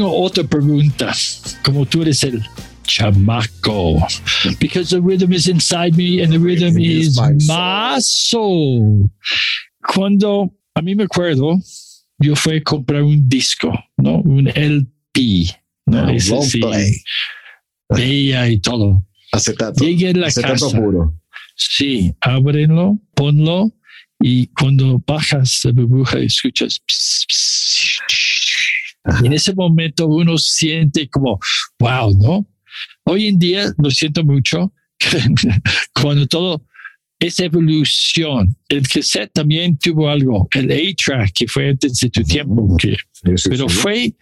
tengo 0.00 0.16
otra 0.18 0.44
pregunta. 0.44 1.12
Como 1.62 1.84
tú 1.84 2.02
eres 2.02 2.22
el 2.24 2.42
chamaco. 2.84 3.98
Because 4.58 4.90
the 4.90 5.00
rhythm 5.00 5.32
is 5.32 5.46
inside 5.46 5.94
me 5.96 6.22
and 6.22 6.32
the 6.32 6.38
rhythm 6.38 6.78
is 6.78 7.18
my 7.46 7.98
soul. 8.00 9.10
Cuando, 9.86 10.50
a 10.74 10.80
mí 10.82 10.94
me 10.94 11.04
acuerdo, 11.04 11.58
yo 12.18 12.34
fui 12.34 12.56
a 12.56 12.62
comprar 12.62 13.02
un 13.02 13.28
disco, 13.28 13.72
¿no? 13.98 14.20
Un 14.22 14.48
LP. 14.48 15.50
¿no? 15.86 16.04
Un 16.04 16.10
Ese 16.10 16.30
long 16.30 16.44
sí, 16.44 16.60
play. 16.60 16.92
veía 17.90 18.48
y 18.48 18.58
todo. 18.58 19.04
Acetato. 19.32 19.84
Llegué 19.84 20.10
a 20.10 20.12
la 20.14 20.26
acetato 20.28 20.66
casa. 20.66 20.78
puro. 20.80 21.14
Sí, 21.56 22.14
ábrelo, 22.20 22.98
ponlo 23.14 23.70
y 24.22 24.46
cuando 24.48 25.02
bajas 25.06 25.60
la 25.64 25.72
burbuja 25.72 26.18
escuchas. 26.18 26.78
ps, 26.86 27.24
ps, 27.28 27.49
y 29.22 29.26
en 29.26 29.32
ese 29.32 29.54
momento 29.54 30.06
uno 30.06 30.36
siente 30.38 31.08
como, 31.08 31.38
wow, 31.78 32.12
¿no? 32.18 32.46
Hoy 33.04 33.26
en 33.26 33.38
día 33.38 33.72
lo 33.78 33.90
siento 33.90 34.24
mucho 34.24 34.72
cuando 35.94 36.26
todo 36.26 36.62
es 37.18 37.38
evolución. 37.38 38.56
El 38.68 38.88
cassette 38.88 39.32
también 39.32 39.78
tuvo 39.78 40.08
algo, 40.08 40.48
el 40.52 40.70
A-Track, 40.70 41.32
que 41.34 41.46
fue 41.46 41.68
antes 41.68 41.98
de 42.00 42.10
tu 42.10 42.22
tiempo, 42.22 42.76
que 42.78 42.96
pero 43.22 43.68
fue, 43.68 44.14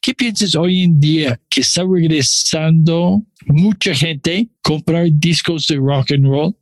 ¿qué 0.00 0.14
piensas 0.14 0.54
hoy 0.54 0.82
en 0.82 1.00
día 1.00 1.40
que 1.50 1.62
está 1.62 1.82
regresando 1.84 3.24
mucha 3.46 3.94
gente 3.94 4.48
comprar 4.62 5.08
discos 5.10 5.66
de 5.66 5.76
rock 5.76 6.12
and 6.12 6.24
roll 6.24 6.56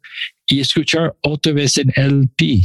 y 0.47 0.61
escuchar 0.61 1.15
otra 1.23 1.53
vez 1.53 1.77
en 1.77 1.93
LP? 1.95 2.63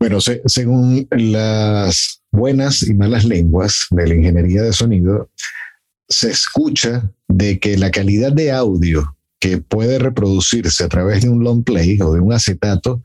Bueno, 0.00 0.20
se- 0.20 0.40
según 0.46 1.06
las 1.10 2.22
buenas 2.32 2.82
y 2.82 2.94
malas 2.94 3.24
lenguas 3.24 3.86
de 3.90 4.06
la 4.08 4.14
ingeniería 4.14 4.62
de 4.62 4.72
sonido, 4.72 5.30
se 6.08 6.30
escucha 6.30 7.12
de 7.28 7.58
que 7.60 7.76
la 7.76 7.90
calidad 7.90 8.32
de 8.32 8.50
audio 8.50 9.16
que 9.38 9.58
puede 9.58 9.98
reproducirse 9.98 10.84
a 10.84 10.88
través 10.88 11.22
de 11.22 11.28
un 11.28 11.44
long 11.44 11.62
play 11.64 11.98
o 12.00 12.12
de 12.14 12.20
un 12.20 12.32
acetato 12.32 13.02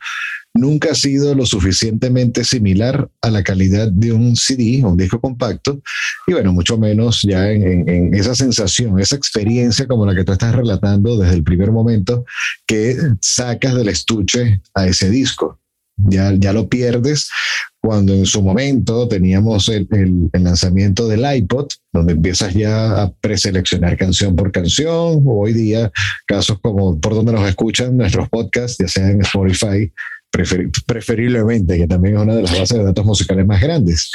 nunca 0.53 0.91
ha 0.91 0.95
sido 0.95 1.35
lo 1.35 1.45
suficientemente 1.45 2.45
similar 2.45 3.09
a 3.21 3.29
la 3.29 3.43
calidad 3.43 3.89
de 3.91 4.13
un 4.13 4.35
CD 4.37 4.81
o 4.83 4.89
un 4.89 4.97
disco 4.97 5.19
compacto 5.19 5.81
y 6.27 6.31
bueno, 6.33 6.53
mucho 6.53 6.77
menos 6.77 7.21
ya 7.23 7.51
en 7.51 8.13
esa 8.13 8.35
sensación, 8.35 8.99
esa 8.99 9.17
experiencia 9.17 9.85
como 9.85 10.05
la 10.05 10.15
que 10.15 10.23
tú 10.23 10.31
estás 10.31 10.55
relatando 10.55 11.17
desde 11.17 11.35
el 11.35 11.43
primer 11.43 11.71
momento 11.71 12.25
que 12.65 12.95
sacas 13.21 13.75
del 13.75 13.89
estuche 13.89 14.61
a 14.73 14.87
ese 14.87 15.09
disco. 15.09 15.59
Ya, 15.97 16.33
ya 16.37 16.51
lo 16.51 16.67
pierdes 16.67 17.29
cuando 17.79 18.13
en 18.13 18.25
su 18.25 18.41
momento 18.41 19.07
teníamos 19.07 19.69
el, 19.69 19.87
el- 19.91 20.29
lanzamiento 20.43 21.07
del 21.07 21.23
iPod, 21.37 21.67
donde 21.93 22.13
empiezas 22.13 22.53
ya 22.53 23.01
a 23.03 23.13
preseleccionar 23.13 23.95
canción 23.95 24.35
por 24.35 24.51
canción, 24.51 25.23
hoy 25.25 25.53
día 25.53 25.91
casos 26.27 26.59
como 26.61 26.99
por 26.99 27.13
donde 27.15 27.31
nos 27.31 27.47
escuchan 27.47 27.95
nuestros 27.95 28.27
podcasts, 28.29 28.77
ya 28.79 28.87
sea 28.87 29.09
en 29.09 29.21
Spotify, 29.21 29.91
preferi- 30.33 30.69
preferiblemente, 30.85 31.77
que 31.77 31.87
también 31.87 32.15
es 32.17 32.21
una 32.23 32.35
de 32.35 32.41
las 32.43 32.59
bases 32.59 32.77
de 32.77 32.83
datos 32.83 33.05
musicales 33.05 33.45
más 33.45 33.61
grandes. 33.61 34.11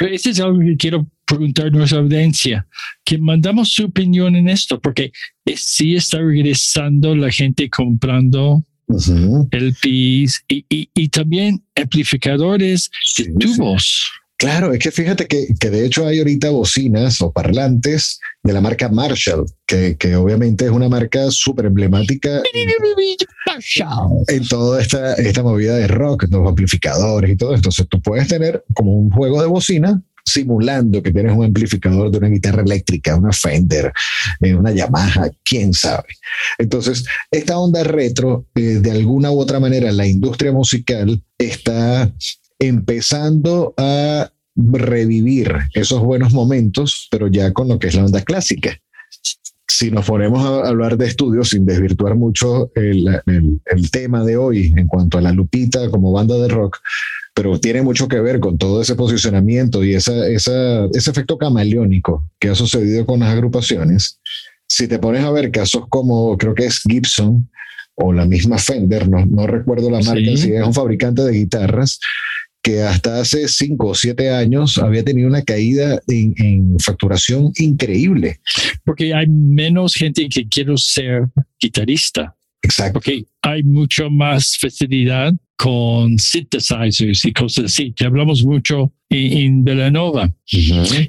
Eso 0.00 0.30
es 0.30 0.40
algo 0.40 0.60
que 0.60 0.76
quiero 0.76 1.08
preguntar 1.24 1.66
a 1.66 1.70
nuestra 1.70 1.98
audiencia, 1.98 2.66
que 3.04 3.18
mandamos 3.18 3.72
su 3.72 3.86
opinión 3.86 4.36
en 4.36 4.48
esto, 4.48 4.80
porque 4.80 5.10
es- 5.44 5.62
sí 5.64 5.96
está 5.96 6.18
regresando 6.18 7.16
la 7.16 7.30
gente 7.30 7.68
comprando 7.70 8.64
LPs 8.88 10.44
y, 10.48 10.64
y, 10.68 10.90
y 10.94 11.08
también 11.08 11.62
amplificadores 11.76 12.90
Sí, 13.02 13.32
tubos. 13.38 14.10
Claro, 14.36 14.72
es 14.72 14.80
que 14.80 14.90
fíjate 14.90 15.26
que, 15.26 15.46
que 15.58 15.70
de 15.70 15.86
hecho 15.86 16.06
hay 16.06 16.18
ahorita 16.18 16.50
bocinas 16.50 17.20
o 17.22 17.32
parlantes 17.32 18.20
de 18.42 18.52
la 18.52 18.60
marca 18.60 18.88
Marshall, 18.88 19.46
que, 19.64 19.96
que 19.96 20.16
obviamente 20.16 20.66
es 20.66 20.70
una 20.70 20.88
marca 20.88 21.30
súper 21.30 21.66
emblemática 21.66 22.42
en 24.28 24.48
toda 24.48 24.82
esta, 24.82 25.14
esta 25.14 25.42
movida 25.42 25.76
de 25.76 25.86
rock, 25.86 26.26
los 26.30 26.46
amplificadores 26.46 27.30
y 27.30 27.36
todo. 27.36 27.54
Entonces 27.54 27.86
tú 27.88 28.02
puedes 28.02 28.26
tener 28.28 28.64
como 28.74 28.92
un 28.92 29.10
juego 29.10 29.40
de 29.40 29.46
bocina 29.46 30.02
simulando 30.24 31.02
que 31.02 31.12
tienes 31.12 31.36
un 31.36 31.44
amplificador 31.44 32.10
de 32.10 32.18
una 32.18 32.28
guitarra 32.28 32.62
eléctrica, 32.62 33.16
una 33.16 33.32
Fender, 33.32 33.92
eh, 34.40 34.54
una 34.54 34.72
Yamaha, 34.72 35.30
quién 35.44 35.72
sabe. 35.74 36.08
Entonces, 36.58 37.04
esta 37.30 37.58
onda 37.58 37.84
retro, 37.84 38.46
eh, 38.54 38.80
de 38.80 38.90
alguna 38.90 39.30
u 39.30 39.38
otra 39.38 39.60
manera, 39.60 39.92
la 39.92 40.06
industria 40.06 40.52
musical 40.52 41.22
está 41.38 42.12
empezando 42.58 43.74
a 43.76 44.30
revivir 44.56 45.52
esos 45.74 46.00
buenos 46.00 46.32
momentos, 46.32 47.08
pero 47.10 47.28
ya 47.28 47.52
con 47.52 47.68
lo 47.68 47.78
que 47.78 47.88
es 47.88 47.94
la 47.94 48.04
onda 48.04 48.22
clásica 48.22 48.78
si 49.74 49.90
nos 49.90 50.06
ponemos 50.06 50.44
a 50.44 50.68
hablar 50.68 50.96
de 50.96 51.06
estudios 51.06 51.50
sin 51.50 51.66
desvirtuar 51.66 52.14
mucho 52.14 52.70
el, 52.74 53.22
tema 53.90 54.24
de 54.24 54.36
hoy 54.36 54.72
en 54.76 54.86
cuanto 54.86 55.18
a 55.18 55.20
la 55.20 55.32
Lupita 55.32 55.90
como 55.90 56.12
banda 56.12 56.36
de 56.36 56.48
rock, 56.48 56.78
pero 57.34 57.58
tiene 57.58 57.82
mucho 57.82 58.06
que 58.08 58.20
ver 58.20 58.38
con 58.40 58.56
todo 58.58 58.80
ese 58.80 58.94
posicionamiento 58.94 59.82
y 59.84 59.94
esa, 59.94 60.26
esa- 60.28 60.86
ese 60.94 61.10
efecto 61.10 61.36
camaleónico 61.36 62.30
que 62.38 62.48
ha 62.48 62.54
sucedido 62.54 63.04
con 63.04 63.20
las 63.20 63.30
agrupaciones. 63.30 64.20
Si 64.68 64.88
te 64.88 64.98
pones 64.98 65.24
a 65.24 65.30
ver 65.30 65.50
casos 65.50 65.84
como 65.88 66.38
creo 66.38 66.54
que 66.54 66.66
es 66.66 66.80
Gibson 66.88 67.50
o 67.96 68.12
la 68.12 68.24
misma 68.24 68.58
Fender, 68.58 69.08
no, 69.08 69.26
no 69.26 69.46
recuerdo 69.46 69.90
la 69.90 70.00
marca, 70.00 70.20
Sí. 70.30 70.36
si 70.36 70.52
es 70.52 70.64
un 70.66 70.72
fabricante 70.74 71.22
de 71.22 71.32
guitarras 71.32 71.98
que 72.62 72.82
hasta 72.82 73.20
hace 73.20 73.46
cinco 73.46 73.88
o 73.88 73.94
siete 73.94 74.30
años 74.30 74.78
había 74.78 75.04
tenido 75.04 75.28
una 75.28 75.42
caída 75.42 76.00
en, 76.08 76.34
en 76.38 76.78
facturación 76.80 77.52
increíble. 77.58 78.40
Porque 78.86 79.12
hay 79.12 79.26
menos 79.28 79.94
gente 79.94 80.26
que 80.30 80.48
quiere 80.48 80.72
ser 80.78 81.26
guitarrista. 81.60 82.34
Exacto. 82.64 82.94
Porque 82.94 83.24
hay 83.42 83.62
mucho 83.62 84.10
más 84.10 84.56
facilidad 84.58 85.32
con 85.56 86.18
synthesizers 86.18 87.24
y 87.24 87.32
cosas 87.32 87.66
así, 87.66 87.92
que 87.92 88.04
hablamos 88.04 88.44
mucho 88.44 88.92
en, 89.10 89.32
en 89.38 89.64
Villanova. 89.64 90.32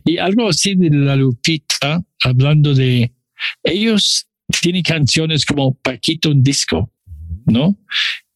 Y 0.06 0.18
algo 0.18 0.50
así 0.50 0.76
de 0.76 0.90
la 0.92 1.16
Lupita, 1.16 2.04
hablando 2.24 2.74
de 2.76 3.12
ellos 3.64 4.28
tienen 4.62 4.84
canciones 4.84 5.46
como 5.46 5.74
Paquito 5.76 6.30
un 6.30 6.44
disco, 6.44 6.92
¿no? 7.46 7.78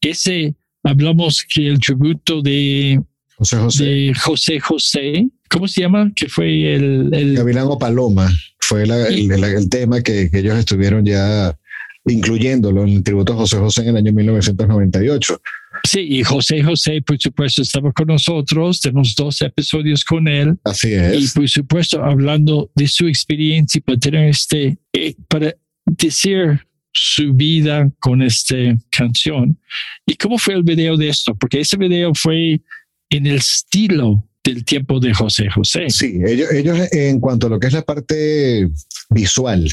Ese 0.01 0.55
hablamos 0.83 1.45
que 1.53 1.67
el 1.67 1.79
tributo 1.79 2.41
de, 2.41 2.99
José 3.37 3.57
José. 3.57 3.83
de 3.85 4.13
José 4.15 4.59
José, 4.59 5.29
¿cómo 5.49 5.67
se 5.67 5.81
llama? 5.81 6.11
Que 6.15 6.27
fue 6.29 6.73
el, 6.75 7.09
el 7.13 7.35
Gavilán 7.35 7.67
o 7.67 7.77
Paloma 7.77 8.29
fue 8.59 8.85
la- 8.87 9.07
el, 9.07 9.31
el- 9.31 9.43
el 9.43 9.69
tema 9.69 10.01
que, 10.01 10.29
que 10.31 10.39
ellos 10.39 10.57
estuvieron 10.57 11.05
ya 11.05 11.57
incluyéndolo 12.05 12.83
en 12.83 12.89
el 12.89 13.03
tributo 13.03 13.33
a 13.33 13.37
José 13.37 13.57
José 13.57 13.81
en 13.83 13.89
el 13.89 13.97
año 13.97 14.13
1998. 14.13 15.41
sí, 15.83 15.99
y 15.99 16.23
José 16.23 16.63
José, 16.63 17.01
por 17.01 17.19
supuesto, 17.19 17.61
estaba 17.61 17.91
con 17.91 18.07
nosotros, 18.07 18.81
tenemos 18.81 19.15
dos 19.15 19.41
episodios 19.41 20.03
con 20.03 20.27
él. 20.27 20.57
Así 20.63 20.89
Y 20.89 20.93
es. 20.93 21.33
por 21.33 21.47
supuesto, 21.47 22.03
hablando 22.03 22.71
de 22.75 22.87
su 22.87 23.07
experiencia 23.07 23.81
para 23.85 23.97
tener 23.97 24.29
este, 24.29 24.77
eh, 24.93 25.15
para 25.27 25.53
decir 25.85 26.61
su 26.91 27.33
vida 27.33 27.89
con 27.99 28.21
esta 28.21 28.55
canción. 28.89 29.57
¿Y 30.05 30.15
cómo 30.15 30.37
fue 30.37 30.55
el 30.55 30.63
video 30.63 30.97
de 30.97 31.09
esto? 31.09 31.35
Porque 31.35 31.59
ese 31.61 31.77
video 31.77 32.13
fue 32.15 32.61
en 33.09 33.27
el 33.27 33.35
estilo 33.35 34.25
del 34.43 34.65
tiempo 34.65 34.99
de 34.99 35.13
José 35.13 35.49
José. 35.49 35.89
Sí, 35.89 36.19
ellos, 36.25 36.51
ellos 36.51 36.77
en 36.91 37.19
cuanto 37.19 37.47
a 37.47 37.49
lo 37.51 37.59
que 37.59 37.67
es 37.67 37.73
la 37.73 37.83
parte 37.83 38.69
visual, 39.09 39.69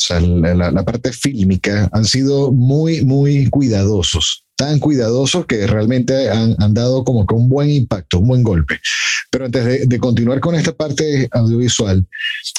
o 0.00 0.04
sea, 0.04 0.20
la, 0.20 0.70
la- 0.70 0.84
parte 0.84 1.12
fílmica, 1.12 1.88
han 1.92 2.04
sido 2.04 2.52
muy, 2.52 3.04
muy 3.04 3.48
cuidadosos. 3.48 4.44
Tan 4.56 4.78
cuidadosos 4.78 5.46
que 5.46 5.66
realmente 5.66 6.30
han, 6.30 6.54
han 6.58 6.74
dado 6.74 7.04
como 7.04 7.26
que 7.26 7.34
un 7.34 7.48
buen 7.48 7.70
impacto, 7.70 8.18
un 8.18 8.28
buen 8.28 8.42
golpe. 8.42 8.78
Pero 9.30 9.46
antes 9.46 9.64
de, 9.64 9.86
de 9.86 9.98
continuar 9.98 10.40
con 10.40 10.54
esta 10.54 10.72
parte 10.72 11.28
audiovisual, 11.30 12.06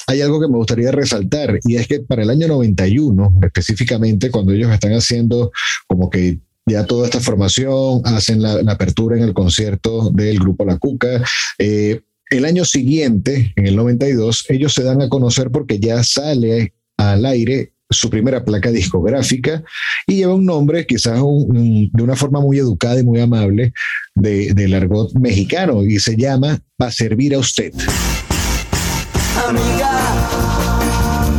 hay 0.06 0.20
algo 0.20 0.40
que 0.40 0.48
me 0.48 0.56
gustaría 0.56 0.90
resaltar 0.90 1.58
y 1.64 1.76
es 1.76 1.86
que 1.86 2.00
para 2.00 2.22
el 2.22 2.30
año 2.30 2.48
91, 2.48 3.34
específicamente 3.42 4.30
cuando 4.30 4.52
ellos 4.52 4.72
están 4.72 4.92
haciendo 4.92 5.52
como 5.86 6.10
que 6.10 6.38
ya 6.66 6.86
toda 6.86 7.06
esta 7.06 7.20
formación, 7.20 8.02
hacen 8.04 8.40
la, 8.40 8.62
la 8.62 8.72
apertura 8.72 9.16
en 9.16 9.24
el 9.24 9.34
concierto 9.34 10.10
del 10.10 10.38
grupo 10.38 10.64
La 10.64 10.78
Cuca, 10.78 11.22
eh, 11.58 12.00
el 12.30 12.44
año 12.46 12.64
siguiente, 12.64 13.52
en 13.56 13.66
el 13.66 13.76
92, 13.76 14.46
ellos 14.48 14.72
se 14.72 14.82
dan 14.84 15.02
a 15.02 15.08
conocer 15.08 15.50
porque 15.50 15.78
ya 15.78 16.02
sale 16.02 16.72
al 17.10 17.26
aire 17.26 17.72
su 17.90 18.08
primera 18.08 18.44
placa 18.44 18.70
discográfica 18.70 19.62
y 20.06 20.16
lleva 20.16 20.34
un 20.34 20.46
nombre 20.46 20.86
quizás 20.86 21.18
de 21.18 22.02
una 22.02 22.16
forma 22.16 22.40
muy 22.40 22.58
educada 22.58 23.00
y 23.00 23.04
muy 23.04 23.20
amable 23.20 23.72
de, 24.14 24.54
del 24.54 24.74
argot 24.74 25.12
mexicano 25.14 25.82
y 25.84 25.98
se 25.98 26.16
llama 26.16 26.58
Pa' 26.76 26.90
servir 26.90 27.34
a 27.34 27.38
usted. 27.38 27.72
Amiga, 29.46 30.00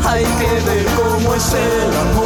hay 0.06 0.23
que 0.23 0.65
ver 0.65 0.86
cómo 0.95 1.36
es 1.36 1.54
el 1.54 1.95
amor 1.97 2.22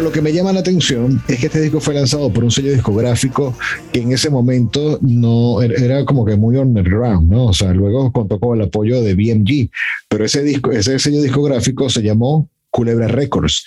Pero 0.00 0.08
lo 0.08 0.14
que 0.14 0.22
me 0.22 0.32
llama 0.32 0.54
la 0.54 0.60
atención 0.60 1.22
es 1.28 1.38
que 1.38 1.46
este 1.48 1.60
disco 1.60 1.78
fue 1.78 1.92
lanzado 1.92 2.32
por 2.32 2.42
un 2.42 2.50
sello 2.50 2.72
discográfico 2.72 3.54
que 3.92 4.00
en 4.00 4.12
ese 4.12 4.30
momento 4.30 4.98
no 5.02 5.60
era- 5.60 5.74
era 5.74 6.04
como 6.06 6.24
que 6.24 6.36
muy 6.36 6.56
underground, 6.56 7.30
¿no? 7.30 7.48
O 7.48 7.52
sea, 7.52 7.74
luego 7.74 8.10
contó 8.10 8.40
con 8.40 8.58
el 8.58 8.64
apoyo 8.66 9.02
de 9.02 9.14
BMG, 9.14 9.68
pero 10.08 10.24
ese 10.24 10.42
disco, 10.42 10.72
ese 10.72 10.98
sello 10.98 11.20
discográfico 11.20 11.90
se 11.90 12.00
llamó 12.00 12.48
Culebra 12.70 13.08
Records, 13.08 13.62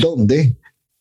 donde 0.00 0.54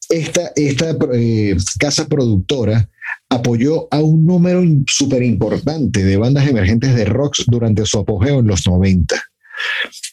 esta, 0.10 0.52
esta 0.56 0.98
eh, 1.13 1.56
casa 1.78 2.08
productora 2.08 2.89
apoyó 3.30 3.88
a 3.91 4.02
un 4.02 4.26
número 4.26 4.63
súper 4.88 5.22
importante 5.22 6.04
de 6.04 6.17
bandas 6.17 6.48
emergentes 6.48 6.96
de 6.96 7.06
rocks 7.06 7.43
durante 7.46 7.86
su 7.86 8.00
apogeo 8.00 8.39
en 8.39 8.48
los 8.48 8.65
90 8.65 9.15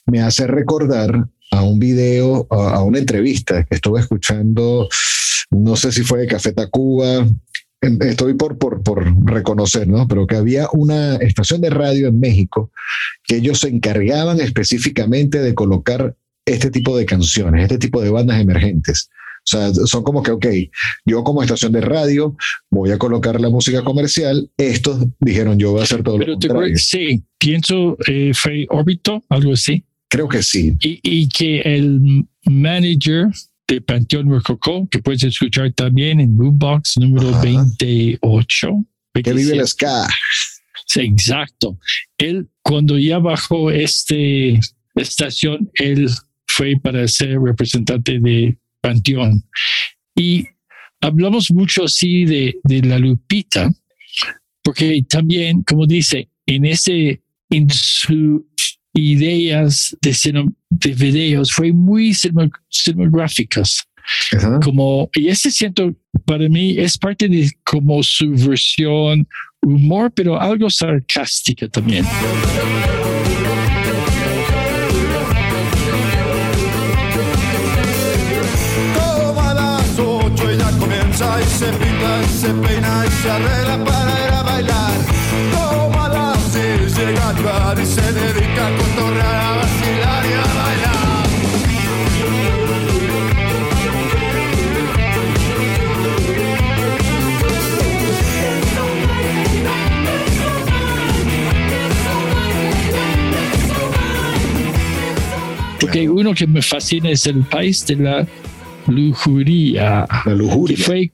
me 0.07 0.21
hace 0.21 0.47
recordar 0.47 1.27
a 1.51 1.63
un 1.63 1.79
video, 1.79 2.47
a, 2.51 2.75
a 2.77 2.83
una 2.83 2.99
entrevista 2.99 3.65
que 3.65 3.75
estuve 3.75 4.01
escuchando, 4.01 4.89
no 5.51 5.77
sé 5.77 5.93
si 5.93 6.03
fue 6.03 6.21
de 6.21 6.27
Café 6.27 6.53
Tacuba, 6.53 7.27
estoy 7.81 8.35
por, 8.35 8.59
por, 8.59 8.83
por 8.83 9.05
reconocer, 9.27 9.89
¿no? 9.89 10.07
Pero 10.07 10.27
que 10.27 10.37
había 10.37 10.69
una 10.73 11.17
estación 11.17 11.61
de 11.61 11.71
radio 11.71 12.09
en 12.09 12.21
México 12.21 12.71
que 13.25 13.37
ellos 13.37 13.61
se 13.61 13.69
encargaban 13.69 14.41
específicamente 14.41 15.41
de 15.41 15.55
colocar 15.55 16.15
este 16.45 16.71
tipo 16.71 16.97
de 16.97 17.07
canciones, 17.07 17.63
este 17.63 17.79
tipo 17.79 18.01
de 18.03 18.11
bandas 18.11 18.41
emergentes. 18.41 19.09
O 19.47 19.51
sea, 19.51 19.73
son 19.73 20.03
como 20.03 20.23
que, 20.23 20.33
ok, 20.33 20.47
yo 21.07 21.25
como 21.25 21.43
estación 21.43 21.73
de 21.73 21.81
radio 21.81 22.37
voy 22.71 22.91
a 22.91 22.99
colocar 22.99 23.41
la 23.41 23.49
música 23.49 23.83
comercial, 23.83 24.51
estos 24.59 25.07
dijeron 25.19 25.59
yo 25.59 25.73
voy 25.73 25.81
a 25.81 25.85
hacer 25.85 26.03
todo 26.03 26.19
lo 26.19 26.25
Pero 26.25 26.39
contrario. 26.39 26.77
sí, 26.77 27.25
pienso 27.39 27.97
eh, 28.07 28.33
fue 28.35 28.67
algo 29.31 29.53
así. 29.53 29.85
Creo 30.11 30.29
que 30.29 30.43
sí. 30.43 30.77
Y, 30.81 31.01
y 31.03 31.29
que 31.29 31.61
el 31.61 32.27
manager 32.45 33.29
de 33.69 33.81
Panteón 33.81 34.29
Rococó, 34.29 34.89
que 34.91 34.99
puedes 34.99 35.23
escuchar 35.23 35.73
también 35.73 36.21
en 36.21 36.37
Boombox 36.37 36.99
número 36.99 37.31
Ajá. 37.31 37.43
28. 37.43 38.69
Que 39.15 39.33
vive 39.33 39.53
el 39.53 39.59
27. 39.59 39.67
ska. 39.67 40.09
Sí, 40.87 41.01
exacto. 41.03 41.79
Él, 42.19 42.49
cuando 42.63 42.99
ya 42.99 43.19
bajó 43.19 43.71
este 43.71 44.59
estación, 44.97 45.71
él 45.75 46.09
fue 46.49 46.75
para 46.83 47.07
ser 47.07 47.39
representante 47.41 48.19
de 48.19 48.59
Panteón. 48.81 49.45
Y 50.17 50.47
hablamos 51.01 51.53
mucho 51.53 51.85
así 51.85 52.25
de, 52.25 52.57
de 52.65 52.83
la 52.83 52.99
Lupita, 52.99 53.71
porque 54.63 55.05
también, 55.09 55.63
como 55.63 55.87
dice, 55.87 56.29
en 56.47 56.65
ese, 56.65 57.23
en 57.51 57.71
sus 57.71 58.43
ideas 58.95 59.97
de, 60.03 60.45
de 60.71 60.91
videos, 60.95 61.53
fue 61.53 61.73
muy 61.73 62.13
cinema- 62.15 62.51
cinematográficas 62.69 63.85
Ajá. 64.37 64.59
como, 64.61 65.09
y 65.15 65.29
ese 65.29 65.51
siento, 65.51 65.95
para 66.25 66.49
mí, 66.49 66.77
es 66.79 66.99
parte 66.99 67.29
de 67.29 67.51
como 67.65 68.03
su 68.03 68.31
versión 68.31 69.29
humor, 69.63 70.11
pero 70.15 70.41
algo 70.41 70.69
sarcástica 70.71 71.69
también. 71.69 72.05
Como 78.95 79.41
a 79.41 79.55
las 79.55 79.99
ocho 79.99 80.51
ella 80.51 80.71
comienza 80.79 81.41
y 81.41 81.45
se 81.45 81.67
pinta 81.73 82.23
y 82.25 82.29
se 82.29 82.49
peina 82.55 83.05
y 83.07 83.11
se 83.23 83.31
arregla 83.31 83.85
para 83.85 84.27
ir 84.27 84.33
a 84.33 84.43
bailar. 84.43 84.93
Como 85.53 86.03
a 86.03 86.09
las 86.09 86.53
seis 86.53 86.97
llega 86.97 87.33
bar 87.43 87.79
y 87.81 87.87
se 87.87 88.13
Uno 106.31 106.37
que 106.37 106.47
me 106.47 106.63
fascina 106.63 107.11
es 107.11 107.27
el 107.27 107.43
país 107.43 107.85
de 107.89 107.97
la 107.97 108.25
lujuria. 108.87 110.07
La 110.09 110.23
Que 110.23 110.31
lujuria. 110.31 110.77
fue, 110.79 111.11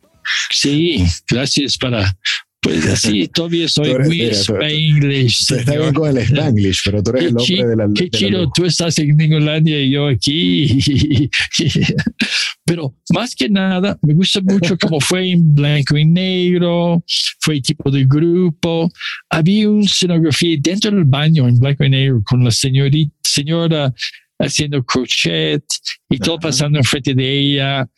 sí, 0.51 1.03
gracias 1.31 1.79
para, 1.79 2.15
pues 2.61 2.85
así, 2.87 3.27
todavía 3.35 3.67
soy 3.67 3.93
eres- 3.93 4.07
muy 4.09 4.17
mira, 4.19 4.31
tú- 4.33 4.53
Spanglish. 4.57 5.53
Está 5.53 5.79
bien 5.79 5.95
con 5.95 6.11
el 6.11 6.19
Spanglish, 6.19 6.81
pero 6.85 7.03
tú 7.03 7.11
eres 7.13 7.23
el 7.31 7.37
hombre 7.39 7.67
de 7.67 7.77
la. 7.77 7.89
qué 7.95 8.11
chido, 8.11 8.51
tú 8.55 8.67
estás 8.67 8.99
en 8.99 9.19
Ingolandia 9.19 9.81
y 9.83 9.91
yo 9.91 10.07
aquí. 10.09 11.31
Pero 12.69 12.95
más 13.15 13.35
que 13.37 13.49
nada, 13.49 13.97
me 14.03 14.13
gusta 14.13 14.41
mucho 14.43 14.77
cómo 14.81 15.01
fue 15.01 15.31
en 15.31 15.55
blanco 15.55 15.97
y 15.97 16.05
negro, 16.05 17.03
fue 17.41 17.61
tipo 17.63 17.91
de 17.91 18.05
grupo. 18.05 18.91
Había 19.31 19.71
una 19.71 19.85
escenografía 19.87 20.57
dentro 20.61 20.91
del 20.91 21.05
baño 21.05 21.49
en 21.49 21.59
blanco 21.61 21.85
y 21.85 21.91
negro 21.91 22.23
con 22.27 22.45
la 22.45 22.51
señorita, 22.51 23.15
señora 23.25 23.95
haciendo 24.39 24.85
crochet 24.85 25.65
y 26.09 26.19
todo 26.19 26.39
pasando 26.39 26.79
enfrente 26.79 27.15
de 27.15 27.39
ella. 27.39 27.89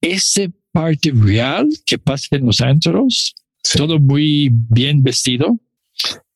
Ese 0.00 0.50
parte 0.72 1.10
real 1.12 1.68
que 1.86 1.98
pasa 1.98 2.36
en 2.36 2.46
los 2.46 2.60
antros, 2.60 3.34
Sí. 3.64 3.76
todo 3.76 3.98
muy 3.98 4.48
bien 4.52 5.02
vestido. 5.02 5.58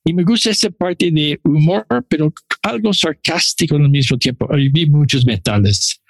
Y 0.05 0.13
me 0.13 0.25
gusta 0.25 0.51
esa 0.51 0.71
parte 0.71 1.11
de 1.11 1.39
humor, 1.45 1.87
pero 2.09 2.33
algo 2.63 2.93
sarcástico 2.93 3.77
al 3.77 3.89
mismo 3.89 4.19
tiempo. 4.19 4.53
Ahí 4.53 4.69
vi 4.69 4.87
muchos 4.87 5.25
metales. 5.25 6.01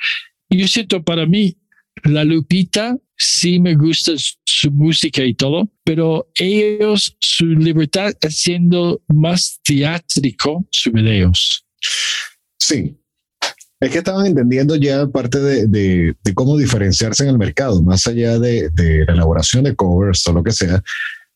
Y 0.49 0.59
yo 0.59 0.67
siento 0.67 1.03
para 1.03 1.27
mí, 1.27 1.59
la 2.05 2.25
Lupita 2.25 2.97
sí 3.19 3.61
me 3.61 3.75
gusta 3.75 4.13
su 4.17 4.71
música 4.71 5.23
y 5.25 5.35
todo, 5.35 5.71
pero 5.85 6.31
ellos, 6.37 7.17
su 7.21 7.45
libertad 7.47 8.15
haciendo 8.23 9.03
más 9.09 9.61
teátrico 9.63 10.67
sus 10.71 10.93
videos. 10.93 11.67
Sí. 12.59 12.97
Es 13.83 13.91
que 13.91 13.99
estaban 13.99 14.27
entendiendo 14.27 14.77
ya 14.77 15.09
parte 15.09 15.41
de, 15.41 15.67
de- 15.67 16.15
cómo 16.35 16.57
diferenciarse 16.57 17.25
en 17.25 17.31
el 17.31 17.39
mercado, 17.39 17.83
más 17.83 18.07
allá 18.07 18.39
de, 18.39 18.71
de 18.71 19.05
la 19.07 19.15
elaboración 19.15 19.65
de 19.65 19.75
covers 19.75 20.25
o 20.29 20.33
lo 20.33 20.45
que 20.45 20.53
sea. 20.53 20.81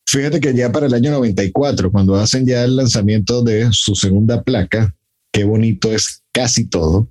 Fíjate 0.09 0.39
que 0.39 0.53
ya 0.53 0.71
para 0.71 0.85
el 0.85 0.93
año 0.93 1.11
94, 1.11 1.91
cuando 1.91 2.15
hacen 2.15 2.45
ya 2.45 2.63
el 2.63 2.77
lanzamiento 2.77 3.43
de 3.43 3.67
su 3.71 3.95
segunda 3.95 4.41
placa, 4.43 4.95
qué 5.33 5.43
bonito 5.43 5.91
es 5.91 6.23
casi 6.31 6.63
todo, 6.69 7.09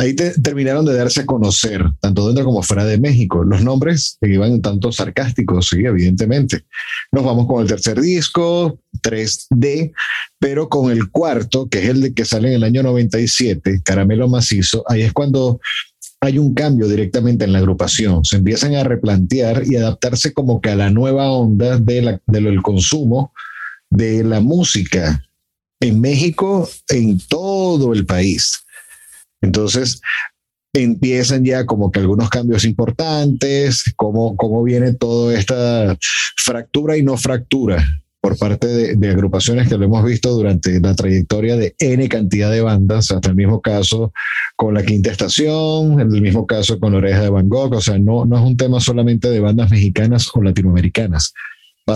ahí 0.00 0.14
te- 0.14 0.32
terminaron 0.40 0.86
de 0.86 0.94
darse 0.94 1.20
a 1.20 1.26
conocer, 1.26 1.84
tanto 2.00 2.26
dentro 2.26 2.44
como 2.46 2.62
fuera 2.62 2.86
de 2.86 2.98
México. 2.98 3.44
Los 3.44 3.62
nombres 3.62 4.16
iban 4.22 4.62
tanto 4.62 4.90
sarcásticos, 4.92 5.68
sí, 5.68 5.84
evidentemente. 5.84 6.64
Nos 7.12 7.22
vamos 7.22 7.46
con 7.46 7.60
el 7.60 7.68
tercer 7.68 8.00
disco, 8.00 8.80
3D, 9.02 9.92
pero 10.38 10.70
con 10.70 10.90
el 10.90 11.10
cuarto, 11.10 11.68
que 11.68 11.80
es 11.80 11.88
el 11.90 12.00
de 12.00 12.14
que 12.14 12.24
sale 12.24 12.48
en 12.48 12.54
el 12.54 12.64
año 12.64 12.82
97, 12.82 13.82
Caramelo 13.84 14.26
Macizo, 14.26 14.84
ahí 14.88 15.02
es 15.02 15.12
cuando 15.12 15.60
hay 16.22 16.38
un 16.38 16.54
cambio 16.54 16.88
directamente 16.88 17.44
en 17.44 17.52
la 17.52 17.58
agrupación. 17.58 18.24
Se 18.24 18.36
empiezan 18.36 18.74
a 18.76 18.84
replantear 18.84 19.64
y 19.66 19.76
adaptarse 19.76 20.32
como 20.32 20.62
que 20.62 20.70
a 20.70 20.76
la 20.76 20.88
nueva 20.90 21.30
onda 21.30 21.78
del 21.78 22.62
consumo 22.62 23.32
de 23.90 24.24
la 24.24 24.40
música 24.40 25.22
en 25.78 26.00
México, 26.00 26.68
en 26.88 27.18
todo 27.28 27.92
el 27.92 28.06
país. 28.06 28.64
Entonces, 29.42 30.00
empiezan 30.72 31.44
ya 31.44 31.66
como 31.66 31.90
que 31.90 32.00
algunos 32.00 32.28
cambios 32.30 32.64
importantes, 32.64 33.84
cómo, 33.96 34.36
cómo 34.36 34.62
viene 34.62 34.92
toda 34.92 35.36
esta 35.38 35.96
fractura 36.36 36.96
y 36.96 37.02
no 37.02 37.16
fractura 37.16 37.84
por 38.20 38.36
parte 38.38 38.66
de, 38.66 38.96
de 38.96 39.08
agrupaciones 39.08 39.66
que 39.66 39.78
lo 39.78 39.86
hemos 39.86 40.04
visto 40.04 40.30
durante 40.30 40.78
la 40.78 40.94
trayectoria 40.94 41.56
de 41.56 41.74
N 41.78 42.06
cantidad 42.08 42.50
de 42.50 42.60
bandas, 42.60 43.10
hasta 43.10 43.30
el 43.30 43.34
mismo 43.34 43.62
caso 43.62 44.12
con 44.56 44.74
la 44.74 44.84
Quinta 44.84 45.10
Estación, 45.10 46.00
en 46.00 46.12
el 46.14 46.20
mismo 46.20 46.46
caso 46.46 46.78
con 46.78 46.92
la 46.92 46.98
Oreja 46.98 47.22
de 47.22 47.30
Van 47.30 47.48
Gogh, 47.48 47.72
o 47.74 47.80
sea, 47.80 47.98
no, 47.98 48.26
no 48.26 48.36
es 48.38 48.42
un 48.44 48.56
tema 48.58 48.78
solamente 48.78 49.30
de 49.30 49.40
bandas 49.40 49.70
mexicanas 49.70 50.28
o 50.34 50.42
latinoamericanas. 50.42 51.32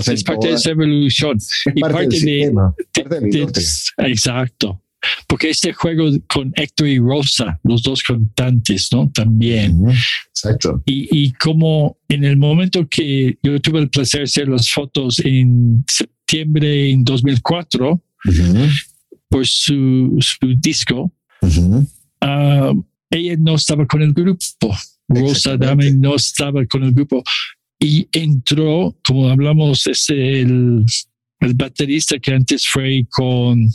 Es 0.07 0.25
parte 0.25 0.49
de 0.49 0.55
esa 0.55 0.71
evolución. 0.71 1.37
es 1.37 1.63
y 1.67 1.81
parte 1.81 1.95
parte 1.95 2.01
del 2.01 2.11
de- 2.11 2.17
sistema, 2.17 2.75
de- 2.77 2.85
parte 3.03 3.09
de 3.15 3.21
la 3.21 3.27
de- 3.29 3.39
industria. 3.39 3.67
exacto. 4.09 4.81
Porque 5.27 5.51
este 5.51 5.73
juego 5.73 6.11
con 6.29 6.53
Héctor 6.57 6.89
y 6.89 6.99
Rosa, 6.99 7.59
los 7.65 7.83
dos 7.83 8.03
cantantes, 8.03 8.89
¿no? 8.93 9.11
También. 9.13 9.85
Exacto. 10.29 10.83
Y, 10.87 11.09
y 11.11 11.33
como 11.33 11.99
en 12.09 12.25
el 12.25 12.37
momento 12.37 12.89
que 12.89 13.39
yo 13.43 13.61
tuve 13.61 13.81
el 13.81 13.91
placer 13.91 14.21
de 14.21 14.25
hacer 14.25 14.49
las 14.49 14.71
fotos 14.71 15.21
en 15.25 15.85
septiembre 15.89 16.91
en 16.91 17.05
2004 17.05 18.03
Ujú, 18.27 18.69
por 19.29 19.47
su, 19.47 20.17
su 20.21 20.55
disco, 20.59 21.13
ujú. 21.43 21.87
ah, 22.21 22.73
ella 23.11 23.37
no 23.39 23.55
estaba 23.57 23.87
con 23.87 24.03
el 24.03 24.13
grupo. 24.13 24.75
Rosa. 25.09 25.57
Dame 25.57 25.93
no 25.93 26.15
estaba 26.15 26.65
con 26.67 26.83
el 26.85 26.93
grupo. 26.93 27.23
Y 27.79 28.09
entró, 28.13 28.97
como 29.07 29.29
hablamos, 29.29 29.87
es 29.87 30.09
el, 30.09 30.85
el 31.41 31.55
baterista 31.55 32.19
que 32.19 32.33
antes 32.33 32.67
fue 32.67 33.07
con, 33.11 33.69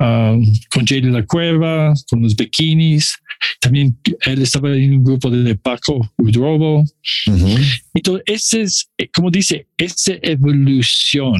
ah, 0.00 0.36
con 0.70 0.86
Jay 0.86 1.00
de 1.00 1.10
la 1.10 1.24
Cueva, 1.24 1.94
con 2.08 2.22
los 2.22 2.34
bikinis. 2.34 3.16
También 3.60 3.98
él 4.26 4.42
estaba 4.42 4.74
en 4.76 4.94
un 4.94 5.04
grupo 5.04 5.30
de 5.30 5.54
Paco 5.54 6.12
Udrobo. 6.18 6.80
Ujú. 7.26 7.56
Entonces, 7.94 8.24
ese 8.26 8.62
es, 8.62 8.90
eh, 8.98 9.08
como 9.12 9.30
dice, 9.30 9.66
esa 9.76 10.14
evolución 10.22 11.34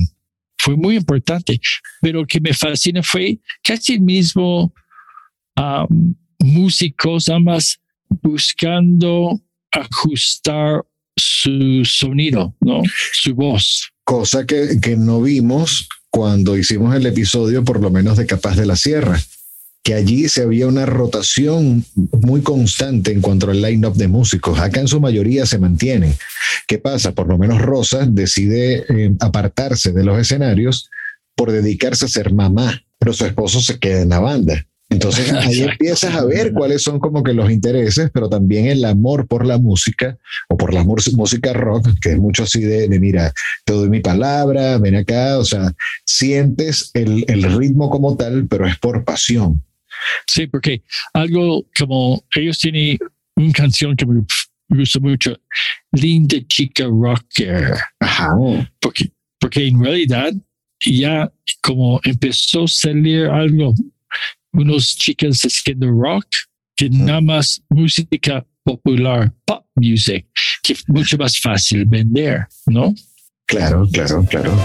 fue 0.59 0.77
muy 0.77 0.97
importante, 0.97 1.59
pero 2.03 2.21
lo 2.21 2.27
que 2.27 2.41
me 2.41 2.53
fascina 2.53 3.03
fue 3.03 3.41
casi 3.63 3.95
el 3.95 4.03
mismo 4.03 4.73
am, 5.57 6.15
músicos, 6.39 7.29
ambas 7.29 7.81
buscando 8.23 9.41
ajustar 9.73 10.85
su 11.17 11.83
sonido, 11.85 12.55
¿no? 12.61 12.83
Su 13.13 13.35
voz. 13.35 13.91
Cosa 14.05 14.47
que, 14.47 14.79
que 14.83 14.97
no 14.97 15.23
vimos 15.23 15.89
cuando 16.11 16.57
hicimos 16.57 16.95
el 16.95 17.07
episodio, 17.07 17.65
por 17.65 17.81
lo 17.81 17.91
menos 17.91 18.17
de 18.17 18.27
Capaz 18.27 18.57
de 18.57 18.67
la 18.67 18.77
Sierra, 18.77 19.21
que 19.83 19.95
allí 19.95 20.29
se 20.29 20.43
había 20.43 20.67
una 20.67 20.85
rotación 20.85 21.85
muy 21.95 22.43
constante 22.43 23.13
en 23.13 23.21
cuanto 23.21 23.51
al 23.51 23.63
line-up 23.63 23.95
de 23.95 24.09
músicos. 24.09 24.59
Acá 24.59 24.81
en 24.81 24.89
su 24.89 25.01
mayoría 25.01 25.47
se 25.47 25.59
mantienen. 25.59 26.15
¿Qué 26.67 26.79
pasa? 26.79 27.13
Por 27.13 27.29
lo 27.29 27.39
menos 27.39 27.63
Rosa 27.63 28.07
decide 28.07 28.85
eh, 28.89 29.15
apartarse 29.21 29.93
de 29.93 30.05
los 30.05 30.19
escenarios 30.19 30.91
por 31.35 31.53
dedicarse 31.53 32.05
a 32.05 32.09
ser 32.09 32.33
mamá, 32.33 32.83
pero 32.99 33.15
su 33.15 33.25
esposo 33.25 33.61
se 33.61 33.79
queda 33.79 34.03
en 34.03 34.11
la 34.11 34.21
banda. 34.21 34.67
Entonces 34.91 35.33
ahí 35.33 35.63
empiezas 35.63 36.15
a 36.15 36.25
ver 36.25 36.53
cuáles 36.53 36.83
son 36.83 36.99
como 36.99 37.23
que 37.23 37.33
los 37.33 37.51
intereses, 37.51 38.11
pero 38.13 38.29
también 38.29 38.67
el 38.67 38.85
amor 38.85 39.27
por 39.27 39.47
la 39.47 39.59
música 39.59 40.19
o 40.49 40.57
por 40.57 40.75
la 40.75 40.85
música 40.85 41.53
rock, 41.53 41.89
que 42.01 42.11
es 42.11 42.19
mucho 42.19 42.43
así 42.43 42.61
de, 42.61 42.89
de, 42.89 43.01
mira, 43.01 43.33
te 43.65 43.73
doy 43.73 43.89
mi 43.89 44.01
palabra, 44.01 44.79
ven 44.79 44.97
acá, 44.97 45.39
o 45.39 45.45
sea, 45.45 45.73
sientes 46.05 46.91
el, 46.95 47.25
el 47.29 47.43
ritmo 47.57 47.89
como 47.89 48.17
tal, 48.17 48.47
pero 48.49 48.67
es 48.67 48.77
por 48.79 49.05
pasión. 49.05 49.65
Sí, 50.27 50.47
porque 50.47 50.83
algo 51.13 51.65
como 51.79 52.25
ellos 52.35 52.59
tienen 52.59 52.99
una 53.37 53.53
canción 53.53 53.97
que 53.97 54.07
me 54.07 54.25
gusta 54.69 55.01
mucho, 55.01 55.37
Linda 55.93 56.37
Chica 56.49 56.85
Rocker. 56.85 57.75
Ajá. 58.01 58.37
porque, 58.81 59.11
porque 59.39 59.67
en 59.67 59.83
realidad 59.83 60.33
ya 60.85 61.31
como 61.63 62.01
empezó 62.05 62.65
a 62.65 62.69
salir 62.69 63.27
algo, 63.27 63.75
unos 64.53 64.97
chicas 64.97 65.41
haciendo 65.43 65.91
rock, 65.91 66.27
que 66.77 66.89
nada 66.91 67.21
más 67.21 67.63
música 67.69 68.45
popular, 68.65 69.33
pop 69.45 69.65
music, 69.75 70.27
que 70.63 70.73
es 70.75 70.89
mucho 70.89 71.17
más 71.19 71.39
fácil 71.39 71.85
vender, 71.85 72.47
¿no? 72.67 72.95
Claro, 73.47 73.89
claro, 73.93 74.25
claro. 74.29 74.57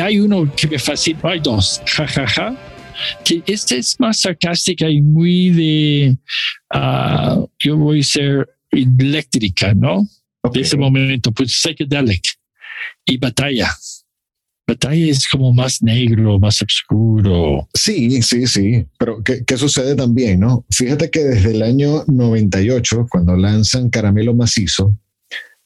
Y 0.00 0.02
hay 0.02 0.18
uno 0.18 0.50
que 0.56 0.66
me 0.66 0.78
fascina, 0.78 1.20
hay 1.24 1.40
dos, 1.40 1.82
jajaja, 1.84 2.56
que 3.22 3.42
este 3.46 3.76
es 3.76 4.00
más 4.00 4.20
sarcástica 4.20 4.88
y 4.88 5.02
muy 5.02 5.50
de, 5.50 6.16
ah, 6.72 7.44
yo 7.58 7.76
voy 7.76 8.00
a 8.00 8.02
ser 8.02 8.48
eléctrica, 8.70 9.74
¿no? 9.74 10.08
de 10.54 10.60
ese 10.62 10.78
momento, 10.78 11.32
pues 11.32 11.52
psychedelic 11.52 12.22
y 13.04 13.18
batalla. 13.18 13.76
Batalla 14.66 15.10
es 15.10 15.28
como 15.28 15.52
más 15.52 15.82
negro, 15.82 16.38
más 16.38 16.62
oscuro. 16.62 17.68
Sí, 17.74 18.22
sí, 18.22 18.46
sí. 18.46 18.86
Pero 18.98 19.22
¿qué, 19.22 19.44
qué 19.44 19.58
sucede 19.58 19.96
también, 19.96 20.40
no? 20.40 20.64
Fíjate 20.70 21.10
que 21.10 21.24
desde 21.24 21.50
el 21.50 21.62
año 21.62 22.04
98, 22.06 23.06
cuando 23.10 23.36
lanzan 23.36 23.90
Caramelo 23.90 24.32
Macizo, 24.32 24.96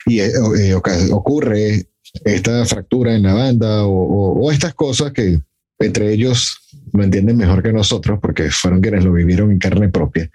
y 0.07 0.19
eh, 0.19 0.33
eh, 0.59 0.75
ocurre 0.75 1.87
esta 2.25 2.65
fractura 2.65 3.15
en 3.15 3.23
la 3.23 3.35
banda 3.35 3.87
o, 3.87 4.51
estas 4.53 4.75
cosas 4.75 5.13
que 5.13 5.41
entre 5.79 6.13
ellos 6.13 6.59
lo 6.93 7.03
entienden 7.03 7.37
mejor 7.37 7.63
que 7.63 7.73
nosotros 7.73 8.19
porque 8.23 8.51
fueron 8.51 8.81
quienes 8.81 9.05
lo 9.05 9.13
vivieron 9.13 9.51
en 9.51 9.59
carne 9.59 9.89
propia, 9.89 10.31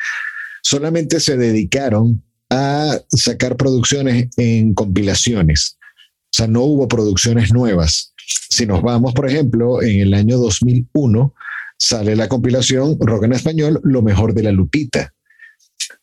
solamente 0.62 1.20
se 1.20 1.38
dedicaron 1.38 2.24
a 2.50 2.98
sacar 3.10 3.56
producciones 3.56 4.30
en 4.38 4.74
compilaciones. 4.74 5.78
O 6.26 6.32
sea, 6.32 6.48
no 6.48 6.62
hubo 6.62 6.88
producciones 6.88 7.54
nuevas. 7.54 8.14
Si 8.50 8.66
nos 8.66 8.82
vamos, 8.82 9.14
por 9.14 9.28
ejemplo, 9.28 9.82
en 9.82 10.02
el 10.02 10.14
año 10.14 10.38
2001 10.38 11.34
sale 11.78 12.16
la 12.16 12.28
compilación 12.28 12.98
Rock 13.00 13.24
en 13.24 13.34
Español, 13.34 13.80
Lo 13.84 14.02
mejor 14.02 14.34
de 14.34 14.44
la 14.44 14.52
Lupita. 14.52 15.14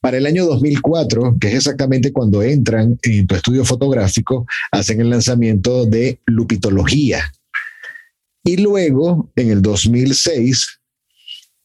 Para 0.07 0.19
el 0.19 0.27
año 0.27 0.47
2004, 0.47 1.37
que 1.40 1.49
es 1.49 1.55
exactamente 1.55 2.12
cuando 2.12 2.40
entran 2.40 2.97
en 3.03 3.27
tu 3.27 3.35
estudio 3.35 3.64
fotográfico, 3.64 4.47
hacen 4.71 5.01
el 5.01 5.11
lanzamiento 5.11 5.85
de 5.85 6.21
Lupitología. 6.27 7.33
Y 8.45 8.59
luego, 8.59 9.33
en 9.35 9.51
el 9.51 9.62
2006, 9.62 10.79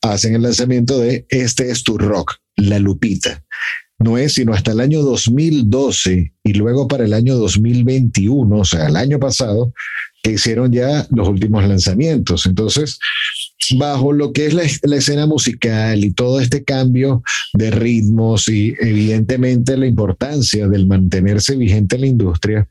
hacen 0.01 0.33
el 0.33 0.41
lanzamiento 0.41 0.97
de 0.97 1.27
Este 1.29 1.69
es 1.69 1.83
tu 1.83 1.99
rock, 1.99 2.33
La 2.55 2.79
Lupita. 2.79 3.45
No 3.99 4.17
es 4.17 4.33
sino 4.33 4.55
hasta 4.55 4.71
el 4.71 4.79
año 4.79 5.03
2012 5.03 6.33
y 6.43 6.53
luego 6.53 6.87
para 6.87 7.05
el 7.05 7.13
año 7.13 7.35
2021, 7.35 8.57
o 8.57 8.65
sea, 8.65 8.87
el 8.87 8.95
año 8.95 9.19
pasado, 9.19 9.71
que 10.23 10.33
hicieron 10.33 10.71
ya 10.71 11.07
los 11.09 11.27
últimos 11.27 11.67
lanzamientos. 11.67 12.45
Entonces, 12.45 12.99
bajo 13.77 14.11
lo 14.11 14.33
que 14.33 14.47
es 14.47 14.53
la, 14.53 14.63
la, 14.83 14.97
escena 14.97 15.25
musical 15.25 16.03
y 16.03 16.13
todo 16.13 16.39
este 16.39 16.63
cambio 16.63 17.23
de 17.53 17.71
ritmos 17.71 18.47
y 18.47 18.75
evidentemente 18.79 19.77
la 19.77 19.87
importancia 19.87 20.67
del 20.67 20.87
mantenerse 20.87 21.55
vigente 21.55 21.95
en 21.95 22.01
la 22.01 22.07
industria, 22.07 22.69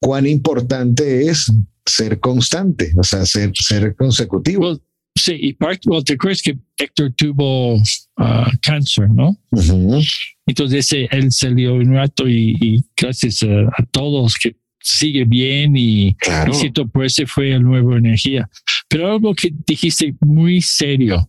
cuán 0.00 0.26
importante 0.26 1.28
es 1.28 1.52
ser 1.84 2.20
constante, 2.20 2.92
o 2.96 3.02
sea, 3.02 3.24
ser, 3.24 3.52
ser 3.54 3.94
consecutivo. 3.94 4.68
Well, 4.68 4.80
sí, 5.14 5.36
y 5.38 5.52
parte, 5.54 5.88
well, 5.88 6.04
te 6.04 6.14
acuerdas 6.14 6.42
que 6.42 6.58
Héctor 6.76 7.12
tuvo 7.16 7.76
uh, 7.76 8.50
cáncer, 8.60 9.08
¿no? 9.10 9.30
Uh 9.50 9.60
-huh. 9.60 10.32
Entonces 10.46 10.92
él 10.92 11.32
salió 11.32 11.74
un 11.74 11.94
rato 11.94 12.28
y, 12.28 12.56
y 12.60 12.84
gracias 12.96 13.42
a, 13.42 13.68
a, 13.76 13.86
todos 13.90 14.34
que 14.36 14.56
sigue 14.86 15.24
bien 15.24 15.76
y, 15.76 16.14
claro. 16.14 16.52
y 16.52 16.54
siento 16.54 16.86
por 16.86 17.04
eso 17.04 17.26
fue 17.26 17.52
el 17.52 17.62
nuevo 17.62 17.96
energía. 17.96 18.48
Pero 18.88 19.12
algo 19.12 19.34
que 19.34 19.52
dijiste 19.66 20.14
muy 20.20 20.62
serio, 20.62 21.28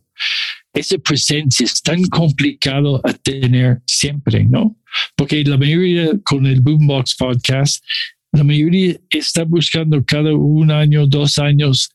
esa 0.73 0.97
presencia 0.99 1.65
es 1.65 1.81
tan 1.81 2.03
complicado 2.03 3.01
a 3.03 3.13
tener 3.13 3.81
siempre, 3.87 4.45
¿no? 4.45 4.77
Porque 5.15 5.43
la 5.43 5.57
mayoría 5.57 6.11
con 6.23 6.45
el 6.45 6.61
Boombox 6.61 7.15
Podcast, 7.15 7.83
la 8.31 8.43
mayoría 8.43 8.95
está 9.09 9.43
buscando 9.43 10.03
cada 10.05 10.33
un 10.35 10.69
año, 10.69 11.07
dos 11.07 11.39
años, 11.39 11.89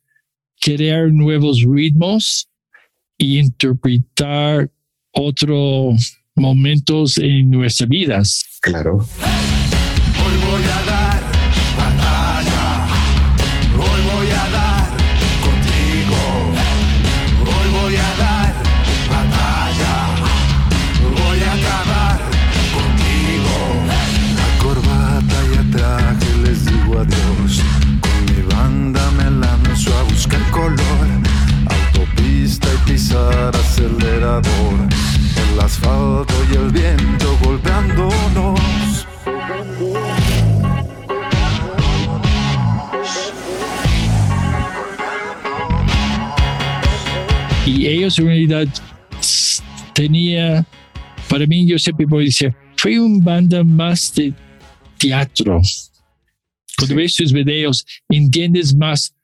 crear 0.60 1.12
nuevos 1.12 1.62
ritmos 1.64 2.48
y 3.16 3.38
interpretar 3.38 4.68
otros 5.12 6.18
momentos 6.34 7.18
en 7.18 7.50
nuestras 7.50 7.88
vidas. 7.88 8.44
Claro. 8.62 8.96
Hoy 8.96 10.36
voy 10.50 10.62
a 10.64 10.82
dar 10.86 11.11
pisar 33.12 33.54
acelerador. 33.56 34.88
El 35.52 35.60
asfalto 35.60 36.34
y 36.50 36.56
el 36.56 36.70
viento 36.70 37.38
golpeándonos. 37.42 39.06
Y 47.66 47.86
ellos 47.86 48.18
en 48.18 48.26
realidad 48.26 48.68
tenía, 49.94 50.66
para 51.28 51.46
mí 51.46 51.66
yo 51.66 51.78
siempre 51.78 52.06
voy 52.06 52.24
a 52.24 52.26
decir, 52.26 52.54
fue 52.76 52.98
una 52.98 53.24
banda 53.24 53.62
más 53.62 54.12
de 54.14 54.32
teatro. 54.98 55.60
Cuando 56.78 56.96
ves 56.96 57.14
sus 57.14 57.32
videos, 57.32 57.84
entiendes 58.08 58.74
más 58.74 59.14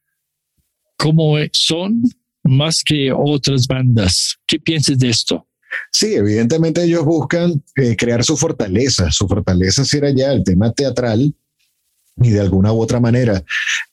cómo 0.96 1.36
son 1.52 2.02
más 2.48 2.82
que 2.84 3.12
otras 3.12 3.66
bandas. 3.66 4.36
¿Qué 4.46 4.58
piensas 4.58 4.98
de 4.98 5.10
esto? 5.10 5.46
Sí, 5.92 6.14
evidentemente 6.14 6.82
ellos 6.82 7.04
buscan 7.04 7.62
eh, 7.76 7.96
crear 7.96 8.24
su 8.24 8.36
fortaleza. 8.36 9.10
Su 9.10 9.28
fortaleza 9.28 9.84
si 9.84 9.98
era 9.98 10.10
ya 10.10 10.32
el 10.32 10.42
tema 10.44 10.72
teatral 10.72 11.34
y 12.20 12.30
de 12.30 12.40
alguna 12.40 12.72
u 12.72 12.80
otra 12.80 12.98
manera, 12.98 13.44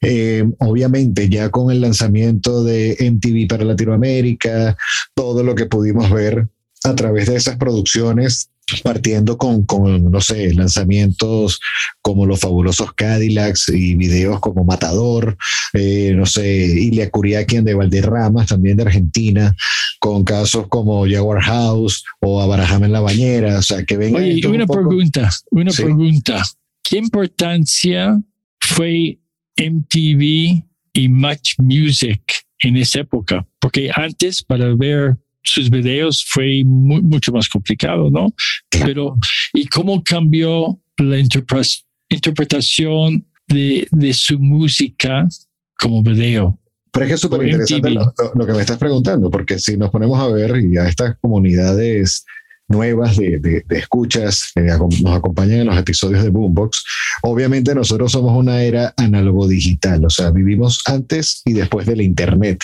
eh, 0.01 0.43
obviamente 0.59 1.29
ya 1.29 1.49
con 1.49 1.71
el 1.71 1.81
lanzamiento 1.81 2.63
de 2.63 2.97
MTV 2.99 3.47
para 3.47 3.65
Latinoamérica, 3.65 4.75
todo 5.13 5.43
lo 5.43 5.53
que 5.53 5.67
pudimos 5.67 6.09
ver 6.09 6.47
a 6.85 6.95
través 6.95 7.27
de 7.27 7.35
esas 7.35 7.57
producciones, 7.57 8.49
partiendo 8.83 9.37
con, 9.37 9.65
con, 9.65 10.11
no 10.11 10.21
sé, 10.21 10.53
lanzamientos 10.53 11.59
como 12.01 12.25
los 12.25 12.39
fabulosos 12.39 12.93
Cadillacs 12.93 13.69
y 13.69 13.95
videos 13.95 14.39
como 14.39 14.63
Matador, 14.63 15.37
eh, 15.73 16.13
no 16.15 16.25
sé, 16.25 16.65
Ilia 16.65 17.09
Curiaquian 17.09 17.63
de 17.63 17.73
Valderramas, 17.73 18.47
también 18.47 18.77
de 18.77 18.83
Argentina, 18.83 19.55
con 19.99 20.23
casos 20.23 20.67
como 20.67 21.05
Jaguar 21.07 21.41
House 21.41 22.03
o 22.21 22.41
Abraham 22.41 22.85
en 22.85 22.91
la 22.91 23.01
bañera, 23.01 23.59
o 23.59 23.61
sea, 23.61 23.83
que 23.83 23.97
vengan. 23.97 24.23
Oye, 24.23 24.47
una 24.47 24.63
un 24.63 24.67
pregunta, 24.67 25.31
una 25.51 25.71
sí. 25.71 25.83
pregunta. 25.83 26.43
¿Qué 26.83 26.97
importancia 26.97 28.19
fue 28.59 29.19
MTV 29.57 30.63
y 30.93 31.09
Much 31.09 31.55
Music 31.57 32.21
en 32.59 32.77
esa 32.77 32.99
época? 32.99 33.47
Porque 33.59 33.89
antes 33.95 34.43
para 34.43 34.73
ver 34.75 35.17
sus 35.45 35.69
videos 35.69 36.25
fue 36.27 36.63
muy, 36.65 37.01
mucho 37.01 37.31
más 37.31 37.47
complicado, 37.47 38.09
¿no? 38.09 38.33
Pero, 38.69 39.17
¿y 39.53 39.67
cómo 39.67 40.03
cambió 40.03 40.79
la 40.97 41.19
interpretación 42.09 43.25
de, 43.47 43.87
de 43.91 44.13
su 44.13 44.39
música 44.39 45.27
como 45.77 46.03
video? 46.03 46.59
Pero 46.91 47.05
es 47.05 47.09
que 47.09 47.15
es 47.15 47.21
súper 47.21 47.43
interesante 47.43 47.89
lo, 47.91 48.13
lo, 48.35 48.45
que 48.45 48.53
me 48.53 48.61
estás 48.61 48.77
preguntando, 48.77 49.29
porque 49.29 49.59
si 49.59 49.77
nos 49.77 49.89
ponemos 49.91 50.19
a 50.19 50.27
ver 50.27 50.63
y 50.63 50.77
a 50.77 50.87
estas 50.87 51.17
comunidades 51.19 52.25
nuevas 52.67 53.17
de, 53.17 53.37
de, 53.39 53.63
de 53.67 53.77
escuchas 53.77 54.51
que 54.55 54.61
nos 54.61 55.15
acompañan 55.15 55.59
en 55.59 55.67
los 55.67 55.77
episodios 55.77 56.23
de 56.23 56.29
Boombox, 56.29 56.83
obviamente 57.21 57.75
nosotros 57.75 58.11
somos 58.11 58.35
una 58.37 58.63
era 58.63 58.93
análogo 58.97 59.47
digital, 59.47 60.05
o 60.05 60.09
sea, 60.09 60.31
vivimos 60.31 60.81
antes 60.85 61.41
y 61.45 61.53
después 61.53 61.85
del 61.85 62.01
Internet. 62.01 62.63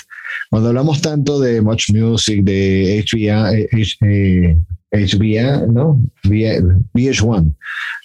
Cuando 0.49 0.69
hablamos 0.69 1.01
tanto 1.01 1.39
de 1.39 1.61
Much 1.61 1.89
Music, 1.91 2.43
de 2.43 3.03
HBA, 3.05 3.53
eh, 3.53 4.57
HBA 4.91 5.67
¿no? 5.67 5.99
VH1, 6.23 7.55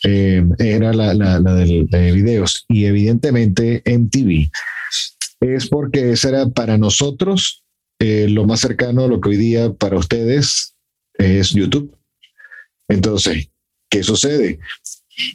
eh, 0.05 0.45
era 0.59 0.93
la, 0.93 1.15
la, 1.15 1.41
la 1.41 1.55
del, 1.55 1.87
de 1.87 2.13
videos, 2.13 2.65
y 2.69 2.85
evidentemente 2.85 3.83
MTV, 3.85 4.51
es 5.41 5.69
porque 5.69 6.13
ese 6.13 6.29
era 6.29 6.49
para 6.49 6.79
nosotros 6.79 7.65
eh, 7.99 8.27
lo 8.29 8.47
más 8.47 8.61
cercano 8.61 9.05
a 9.05 9.09
lo 9.09 9.21
que 9.21 9.31
hoy 9.31 9.37
día 9.37 9.73
para 9.73 9.99
ustedes 9.99 10.75
es 11.15 11.51
YouTube. 11.51 11.97
Entonces, 12.89 13.49
¿qué 13.91 14.03
sucede? 14.03 14.59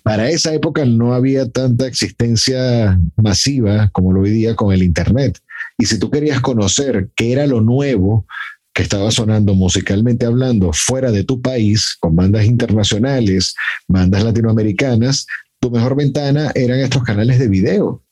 Para 0.03 0.29
esa 0.29 0.53
época 0.53 0.85
no 0.85 1.13
había 1.13 1.49
tanta 1.49 1.87
existencia 1.87 2.99
masiva 3.15 3.89
como 3.93 4.13
lo 4.13 4.21
hoy 4.21 4.29
día 4.29 4.55
con 4.55 4.71
el 4.71 4.83
Internet. 4.83 5.39
Y 5.77 5.85
si 5.85 5.99
tú 5.99 6.09
querías 6.09 6.41
conocer 6.41 7.09
qué 7.15 7.31
era 7.31 7.47
lo 7.47 7.61
nuevo 7.61 8.25
que 8.73 8.83
estaba 8.83 9.11
sonando 9.11 9.53
musicalmente 9.53 10.25
hablando 10.25 10.71
fuera 10.73 11.11
de 11.11 11.23
tu 11.23 11.41
país, 11.41 11.97
con 11.99 12.15
bandas 12.15 12.45
internacionales, 12.45 13.53
bandas 13.87 14.23
latinoamericanas, 14.23 15.25
tu 15.59 15.69
mejor 15.69 15.95
ventana 15.95 16.51
eran 16.55 16.79
estos 16.79 17.03
canales 17.03 17.39
de 17.39 17.47
video. 17.47 18.03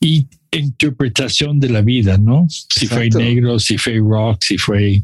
Y 0.00 0.28
interpretación 0.50 1.60
de 1.60 1.70
la 1.70 1.80
vida, 1.80 2.18
¿no? 2.18 2.46
Si 2.48 2.84
Exacto. 2.84 2.96
fue 2.96 3.24
negro, 3.24 3.58
si 3.58 3.78
fue 3.78 3.98
rock, 3.98 4.42
si 4.42 4.58
fue 4.58 5.02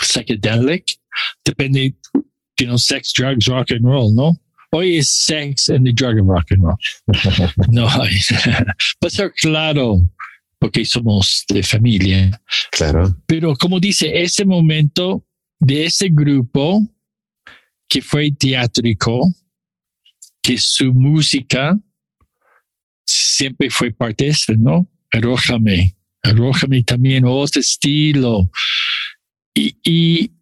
psychedelic 0.00 0.98
depende, 1.44 1.94
you 2.58 2.66
know, 2.66 2.78
sex, 2.78 3.12
drugs, 3.12 3.46
rock 3.46 3.70
and 3.70 3.84
roll, 3.84 4.14
¿no? 4.14 4.36
Hoy 4.70 4.98
es 4.98 5.10
sex 5.10 5.70
and 5.70 5.86
the 5.86 5.92
drug 5.92 6.18
and 6.18 6.28
rock 6.28 6.50
and 6.50 6.62
roll. 6.62 6.76
no, 7.68 7.88
ser 9.08 9.32
claro, 9.40 10.08
porque 10.58 10.84
somos 10.84 11.44
de 11.48 11.62
familia. 11.62 12.42
Claro. 12.70 13.16
Pero 13.26 13.54
como 13.56 13.78
dice, 13.78 14.22
ese 14.22 14.44
momento 14.44 15.24
de 15.60 15.86
ese 15.86 16.08
grupo 16.10 16.82
que 17.88 18.02
fue 18.02 18.30
teátrico, 18.32 19.20
que 20.42 20.58
su 20.58 20.92
música 20.92 21.78
siempre 23.06 23.70
fue 23.70 23.90
parte 23.92 24.24
de 24.24 24.30
eso, 24.30 24.52
¿no? 24.54 24.86
Arrójame, 25.10 25.96
arrójame 26.22 26.82
también 26.82 27.24
otro 27.24 27.60
estilo. 27.60 28.50
Y, 29.54 29.76
y, 29.82 30.32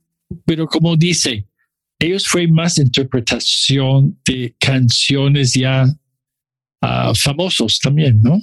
pero 0.45 0.67
como 0.67 0.97
dice, 0.97 1.47
ellos 1.99 2.27
fue 2.27 2.47
más 2.47 2.79
interpretación 2.79 4.19
de 4.27 4.55
canciones 4.59 5.55
ya 5.55 5.85
uh, 6.83 7.15
famosos 7.15 7.79
también, 7.79 8.21
¿no? 8.23 8.41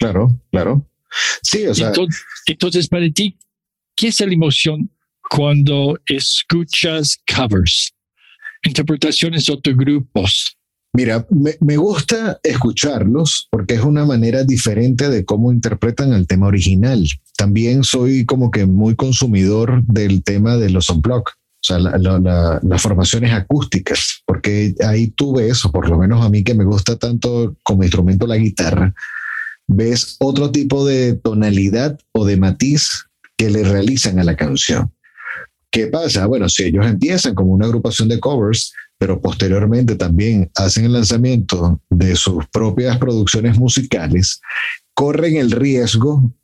Claro, 0.00 0.40
claro. 0.50 0.88
Sí, 1.42 1.66
o 1.66 1.74
sea. 1.74 1.88
Entonces, 1.88 2.22
entonces, 2.46 2.88
para 2.88 3.08
ti, 3.10 3.38
¿qué 3.94 4.08
es 4.08 4.20
la 4.20 4.32
emoción 4.32 4.90
cuando 5.28 5.98
escuchas 6.06 7.18
covers, 7.32 7.92
interpretaciones 8.62 9.46
de 9.46 9.52
otros 9.52 9.76
grupos? 9.76 10.56
Mira, 10.92 11.24
me, 11.30 11.54
me, 11.60 11.76
gusta 11.76 12.40
escucharlos 12.42 13.46
porque 13.50 13.74
es 13.74 13.82
una 13.82 14.04
manera 14.04 14.42
diferente 14.42 15.08
de 15.08 15.24
cómo 15.24 15.52
interpretan 15.52 16.12
el 16.14 16.26
tema 16.26 16.48
original. 16.48 17.06
También 17.36 17.84
soy 17.84 18.24
como 18.24 18.50
que 18.50 18.66
muy 18.66 18.96
consumidor 18.96 19.84
del 19.84 20.24
tema 20.24 20.56
de 20.56 20.70
los 20.70 20.88
unplugged, 20.88 21.32
o 21.32 21.62
sea, 21.62 21.78
la, 21.78 21.96
la, 21.96 22.18
la, 22.18 22.60
las 22.62 22.82
formaciones 22.82 23.32
acústicas, 23.32 24.22
porque 24.26 24.74
ahí 24.84 25.08
tú 25.10 25.36
ves, 25.36 25.64
o 25.64 25.70
por 25.70 25.88
lo 25.88 25.98
menos 25.98 26.24
a 26.24 26.28
mí 26.28 26.42
que 26.42 26.54
me 26.54 26.64
gusta 26.64 26.96
tanto 26.96 27.54
como 27.62 27.84
instrumento 27.84 28.26
la 28.26 28.36
guitarra, 28.36 28.92
ves 29.70 30.16
otro 30.18 30.50
tipo 30.50 30.84
de 30.84 31.14
tonalidad 31.14 31.98
o 32.12 32.24
de 32.24 32.36
matiz 32.36 33.06
que 33.36 33.50
le 33.50 33.62
realizan 33.62 34.18
a 34.18 34.24
la 34.24 34.36
canción. 34.36 34.92
¿Qué 35.70 35.86
pasa? 35.86 36.26
Bueno, 36.26 36.48
si 36.48 36.64
ellos 36.64 36.84
empiezan 36.84 37.34
como 37.34 37.52
una 37.52 37.66
agrupación 37.66 38.08
de 38.08 38.18
covers, 38.18 38.72
pero 38.98 39.20
posteriormente 39.20 39.94
también 39.94 40.50
hacen 40.56 40.84
el 40.86 40.92
lanzamiento 40.92 41.80
de 41.88 42.16
sus 42.16 42.46
propias 42.48 42.98
producciones 42.98 43.58
musicales, 43.58 44.40
corren 44.92 45.36
el 45.36 45.52
riesgo 45.52 46.34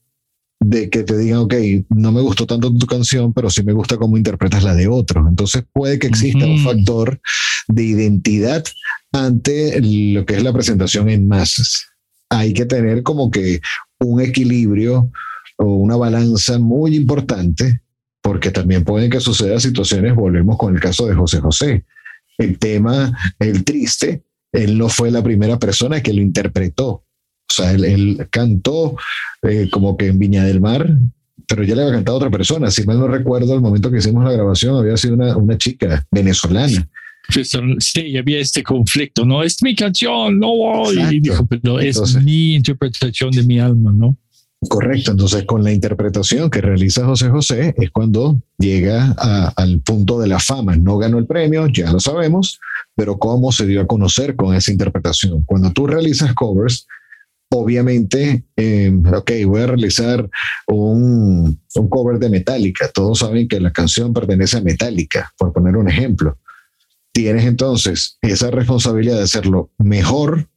de 0.61 0.89
que 0.89 1.03
te 1.03 1.19
digan, 1.19 1.41
ok, 1.41 1.55
no 1.91 2.13
me 2.13 2.23
gustó 2.23 2.47
tanto 2.47 2.73
tu 2.73 2.87
canción, 2.87 3.33
pero 3.33 3.51
sí 3.51 3.63
me 3.63 3.73
gusta 3.73 3.97
cómo 3.97 4.17
interpretas 4.17 4.63
la 4.63 4.75
de 4.75 4.87
otros. 4.87 5.27
Entonces 5.29 5.65
puede 5.73 5.99
que 5.99 6.07
exista 6.07 6.47
uh 6.47 6.49
-huh. 6.49 6.53
un 6.53 6.65
factor 6.65 7.21
de 7.67 7.83
identidad 7.83 8.65
ante 9.13 9.81
lo 9.83 10.25
que 10.25 10.37
es 10.37 10.43
la 10.45 10.53
presentación 10.53 11.09
en 11.09 11.27
masas. 11.27 11.87
Hay 12.31 12.53
que 12.53 12.67
tener 12.67 13.03
como 13.03 13.31
que 13.31 13.61
un 14.01 14.21
equilibrio 14.21 15.11
o 15.59 15.65
una 15.65 15.97
balanza 15.97 16.59
muy 16.59 16.97
importante, 16.97 17.81
porque 18.21 18.51
también 18.51 18.85
pueden 18.85 19.11
que 19.11 19.21
suceda 19.21 19.61
situaciones, 19.61 20.15
volvemos 20.15 20.57
con 20.59 20.75
el 20.75 20.81
caso 20.81 21.07
de 21.07 21.15
José 21.15 21.41
José. 21.41 21.85
El 22.39 22.59
tema, 22.59 23.17
el 23.39 23.65
triste, 23.65 24.25
él 24.53 24.77
no 24.77 24.89
fue 24.89 25.11
la 25.11 25.23
primera 25.23 25.59
persona 25.59 26.03
que 26.03 26.13
lo 26.13 26.21
interpretó. 26.21 26.89
O 26.89 27.53
sea, 27.53 27.73
él, 27.73 28.27
cantó 28.31 28.97
eh, 29.43 29.69
como 29.71 29.97
que 29.97 30.09
en 30.09 30.19
Viña 30.19 30.45
del 30.45 30.61
Mar, 30.61 30.99
pero 31.47 31.63
ya 31.63 31.75
le 31.75 31.83
había 31.83 31.95
cantado 31.95 32.19
otra 32.19 32.31
persona. 32.31 32.71
Si 32.71 32.85
mal 32.85 32.99
no 32.99 33.09
recuerdo, 33.09 33.55
al 33.55 33.61
momento 33.61 33.91
que 33.91 33.99
hicimos 33.99 34.25
la 34.25 34.33
grabación 34.33 34.77
había 34.77 34.97
sido 34.97 35.15
una, 35.15 35.37
una 35.37 35.57
chica 35.57 36.05
venezolana. 36.11 36.89
Sí, 37.29 38.17
había 38.17 38.39
este 38.39 38.63
conflicto, 38.63 39.25
¿no? 39.25 39.43
Es 39.43 39.63
mi 39.63 39.75
canción, 39.75 40.39
no 40.39 40.49
voy. 40.49 40.99
Y 41.11 41.21
dijo, 41.21 41.47
pero 41.47 41.81
es 41.81 41.97
Entonces, 41.97 42.23
mi 42.23 42.55
interpretación 42.55 43.31
de 43.31 43.43
mi 43.43 43.59
alma, 43.59 43.93
¿no? 43.93 44.17
Correcto, 44.69 45.11
entonces 45.11 45.45
con 45.45 45.63
la 45.63 45.71
interpretación 45.71 46.51
que 46.51 46.63
realiza 46.63 47.05
José 47.05 47.29
José 47.29 47.75
es 47.77 47.91
cuando 47.91 48.41
llega 48.59 49.15
a, 49.19 49.53
al 49.55 49.81
punto 49.81 50.19
de 50.19 50.29
la 50.29 50.39
fama. 50.39 50.77
No 50.77 50.97
ganó 50.97 51.19
el 51.19 51.27
premio, 51.27 51.67
ya 51.67 51.93
lo 51.93 52.01
sabemos, 52.01 52.59
pero 52.95 53.19
cómo 53.19 53.53
se 53.53 53.67
dio 53.67 53.83
a 53.83 53.87
conocer 53.87 54.35
con 54.35 54.55
esa 54.55 54.73
interpretación. 54.73 55.43
Cuando 55.45 55.73
tú 55.73 55.87
realizas 55.87 56.33
covers, 56.33 56.87
obviamente, 57.51 58.45
eh, 58.57 58.93
ok, 59.15 59.31
voy 59.47 59.63
a 59.63 59.67
realizar 59.67 60.29
un, 60.69 61.61
un, 61.75 61.89
cover 61.89 62.19
de 62.19 62.31
Metallica. 62.31 62.91
Todos 62.93 63.21
saben 63.21 63.49
que 63.49 63.61
la 63.61 63.73
canción 63.73 64.13
pertenece 64.13 64.57
a 64.57 64.63
Metallica, 64.63 65.33
por 65.39 65.53
poner 65.53 65.77
un 65.77 65.89
ejemplo. 65.89 66.39
Tienes 67.17 67.47
entonces 67.47 68.19
esa 68.21 68.51
responsabilidad 68.51 69.17
de 69.17 69.23
hacerlo 69.23 69.71
mejor 69.79 70.51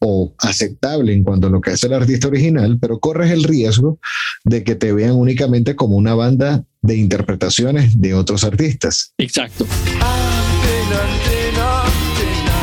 o 0.00 0.34
aceptable 0.38 1.12
en 1.12 1.22
cuanto 1.22 1.48
a 1.48 1.50
lo 1.50 1.60
que 1.60 1.72
es 1.72 1.84
el 1.84 1.92
artista 1.92 2.28
original, 2.28 2.78
pero 2.80 2.98
corres 2.98 3.30
el 3.30 3.44
riesgo 3.44 3.98
de 4.42 4.64
que 4.64 4.74
te 4.74 4.94
vean 4.94 5.12
únicamente 5.12 5.76
como 5.76 5.98
una 5.98 6.14
banda 6.14 6.64
de 6.80 6.96
interpretaciones 6.96 8.00
de 8.00 8.14
otros 8.14 8.42
artistas. 8.42 9.12
Exacto. 9.18 9.66
Antena, 10.00 10.98
antena, 11.12 11.82
antena. 11.82 12.58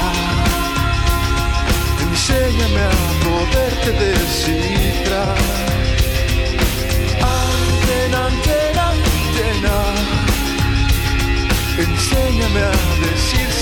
Enséñame 2.01 2.81
a 2.81 2.91
poderte 3.21 3.91
descifrar. 4.08 5.38
Antena, 7.21 8.25
antena, 8.25 8.89
antena. 8.89 9.75
Enséñame 11.77 12.62
a 12.62 12.94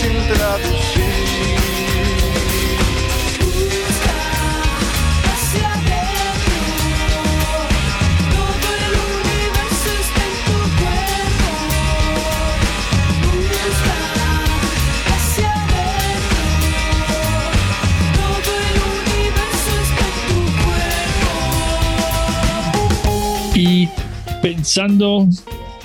sin 0.04 0.28
traducir. 0.28 1.04
Pensando 24.42 25.28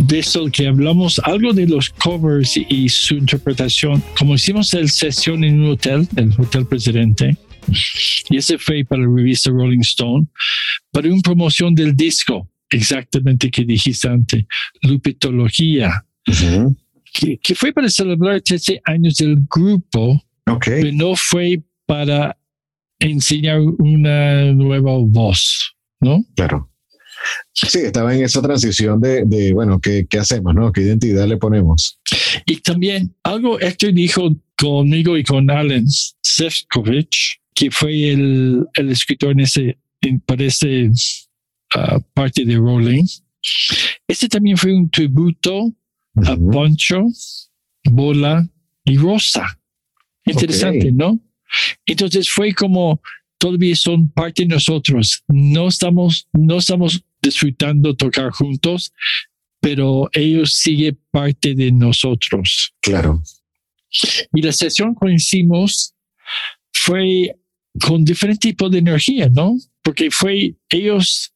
de 0.08 0.20
eso 0.20 0.46
que 0.50 0.66
hablamos, 0.66 1.20
algo 1.24 1.52
de 1.52 1.66
los 1.66 1.90
covers 1.90 2.56
y 2.56 2.88
su 2.88 3.14
interpretación, 3.14 4.02
como 4.18 4.34
hicimos 4.34 4.72
el 4.72 4.88
sesión 4.88 5.44
en 5.44 5.60
un 5.60 5.72
hotel, 5.72 6.08
el 6.16 6.32
Hotel 6.38 6.66
Presidente, 6.66 7.36
y 8.30 8.36
ese 8.38 8.56
fue 8.56 8.84
para 8.84 9.02
la 9.02 9.14
revista 9.14 9.50
Rolling 9.50 9.80
Stone, 9.80 10.26
para 10.90 11.08
una 11.08 11.20
promoción 11.20 11.74
del 11.74 11.94
disco, 11.94 12.48
exactamente 12.70 13.50
que 13.50 13.64
dijiste 13.64 14.08
antes, 14.08 14.44
Lupitología, 14.80 16.04
uh 16.26 16.32
-huh. 16.32 16.76
que, 17.12 17.38
que, 17.38 17.54
fue 17.54 17.72
para 17.74 17.90
celebrar 17.90 18.40
13 18.40 18.80
años 18.84 19.16
del 19.16 19.36
grupo, 19.54 20.22
okay. 20.46 20.82
pero 20.82 20.92
no 20.94 21.16
fue 21.16 21.62
para 21.84 22.34
enseñar 22.98 23.60
una 23.78 24.52
nueva 24.54 24.92
voz, 24.98 25.76
¿no? 26.00 26.24
Claro. 26.34 26.70
Sí, 27.52 27.80
estaba 27.80 28.14
en 28.14 28.24
esa 28.24 28.40
transición 28.40 29.00
de, 29.00 29.24
de 29.24 29.52
bueno, 29.52 29.80
¿qué, 29.80 30.06
¿qué, 30.08 30.18
hacemos, 30.18 30.54
no? 30.54 30.72
¿Qué 30.72 30.82
identidad 30.82 31.26
le 31.26 31.36
ponemos? 31.36 31.98
Y 32.46 32.56
también 32.58 33.14
algo 33.22 33.58
Héctor 33.60 33.92
dijo 33.92 34.30
conmigo 34.56 35.16
y 35.16 35.24
con 35.24 35.50
Alan 35.50 35.86
Sefcovic, 36.22 37.10
que 37.54 37.70
fue 37.70 38.10
el, 38.10 38.66
el 38.74 38.90
escritor 38.90 39.32
en 39.32 39.40
ese, 39.40 39.78
en, 40.00 40.20
para 40.20 40.44
ese 40.44 40.90
uh, 41.76 42.00
parte 42.14 42.44
de 42.44 42.56
Rolling. 42.56 43.06
Este 44.06 44.28
también 44.28 44.56
fue 44.56 44.72
un 44.72 44.90
tributo 44.90 45.62
uh 45.62 45.74
-huh. 46.14 46.28
a 46.28 46.52
Poncho, 46.52 47.04
Bola 47.84 48.48
y 48.84 48.96
Rosa. 48.96 49.58
Interesante, 50.24 50.78
okay. 50.78 50.92
¿no? 50.92 51.18
Entonces 51.86 52.28
fue 52.28 52.52
como 52.52 53.00
todavía 53.38 53.74
son 53.76 54.08
parte 54.10 54.42
de 54.42 54.48
nosotros. 54.48 55.22
No 55.28 55.68
estamos, 55.68 56.28
no 56.32 56.58
estamos 56.58 57.02
disfrutando 57.20 57.94
tocar 57.94 58.30
juntos, 58.30 58.92
pero 59.60 60.08
ellos 60.12 60.54
siguen 60.54 60.98
parte 61.10 61.54
de 61.54 61.72
nosotros. 61.72 62.72
Claro. 62.80 63.22
Y 64.32 64.42
la 64.42 64.52
sesión 64.52 64.94
que 64.94 65.12
hicimos 65.12 65.94
fue 66.72 67.34
con 67.80 68.04
diferente 68.04 68.48
tipo 68.48 68.68
de 68.68 68.78
energía, 68.78 69.28
¿no? 69.28 69.56
Porque 69.82 70.10
fue 70.10 70.54
ellos, 70.68 71.32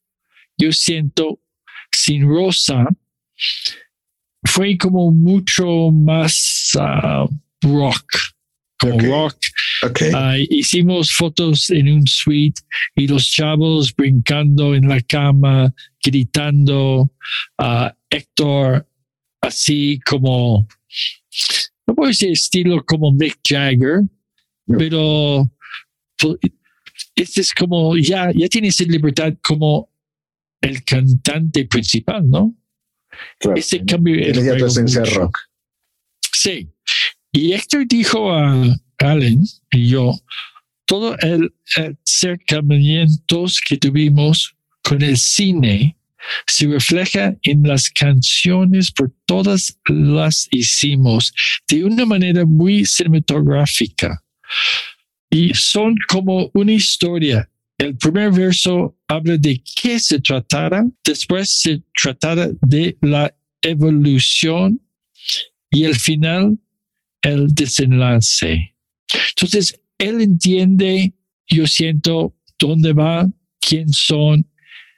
yo 0.57 0.71
siento, 0.71 1.39
sin 1.91 2.27
Rosa, 2.27 2.87
fue 4.43 4.77
como 4.77 5.11
mucho 5.11 5.91
más 5.91 6.71
uh, 6.75 7.27
rock, 7.61 8.05
como 8.83 8.95
okay. 8.95 9.09
rock. 9.09 9.37
Okay. 9.83 10.11
Uh, 10.13 10.45
hicimos 10.49 11.11
fotos 11.11 11.69
en 11.69 11.89
un 11.89 12.07
suite 12.07 12.61
y 12.95 13.07
los 13.07 13.29
chavos 13.29 13.93
brincando 13.95 14.75
en 14.75 14.87
la 14.87 15.01
cama, 15.01 15.73
gritando. 16.03 17.09
Uh, 17.57 17.89
Héctor, 18.09 18.87
así 19.41 19.99
como, 20.05 20.67
no 21.87 21.95
puedo 21.95 22.09
decir 22.09 22.31
estilo 22.31 22.83
como 22.85 23.11
Mick 23.11 23.39
Jagger, 23.43 24.01
no. 24.67 24.77
pero 24.77 25.51
este 27.15 27.41
es 27.41 27.53
como, 27.53 27.97
ya, 27.97 28.31
ya 28.33 28.47
tienes 28.47 28.79
libertad 28.87 29.33
como 29.41 29.89
el 30.61 30.83
cantante 30.83 31.65
principal, 31.65 32.29
¿no? 32.29 32.55
Claro. 33.39 33.57
Ese 33.57 33.83
cambio. 33.85 34.15
Tiene 34.15 34.43
ya 34.43 34.57
tu 34.57 34.65
esencia 34.65 35.03
rock. 35.03 35.37
Sí. 36.31 36.72
Y 37.33 37.53
Héctor 37.53 37.87
dijo 37.87 38.31
a 38.31 38.77
Allen 38.99 39.43
y 39.71 39.89
yo, 39.89 40.17
todo 40.85 41.17
el 41.19 41.53
acercamientos 41.75 43.59
que 43.59 43.77
tuvimos 43.77 44.55
con 44.83 45.01
el 45.01 45.17
cine 45.17 45.97
se 46.47 46.67
refleja 46.67 47.35
en 47.41 47.63
las 47.63 47.89
canciones, 47.89 48.91
por 48.91 49.11
todas 49.25 49.77
las 49.87 50.47
hicimos 50.51 51.33
de 51.67 51.83
una 51.83 52.05
manera 52.05 52.45
muy 52.45 52.85
cinematográfica. 52.85 54.23
Y 55.29 55.53
son 55.53 55.95
como 56.07 56.49
una 56.53 56.71
historia. 56.71 57.49
El 57.77 57.97
primer 57.97 58.31
verso 58.31 58.95
habla 59.07 59.37
de 59.37 59.61
qué 59.81 59.99
se 59.99 60.21
tratara, 60.21 60.85
después 61.03 61.49
se 61.49 61.81
tratara 61.99 62.49
de 62.61 62.95
la 63.01 63.35
evolución 63.61 64.79
y 65.71 65.85
el 65.85 65.95
final, 65.95 66.57
el 67.23 67.53
desenlace. 67.53 68.75
Entonces, 69.29 69.81
él 69.97 70.21
entiende, 70.21 71.13
yo 71.47 71.65
siento, 71.65 72.35
dónde 72.59 72.93
va, 72.93 73.27
quién 73.59 73.91
son, 73.91 74.47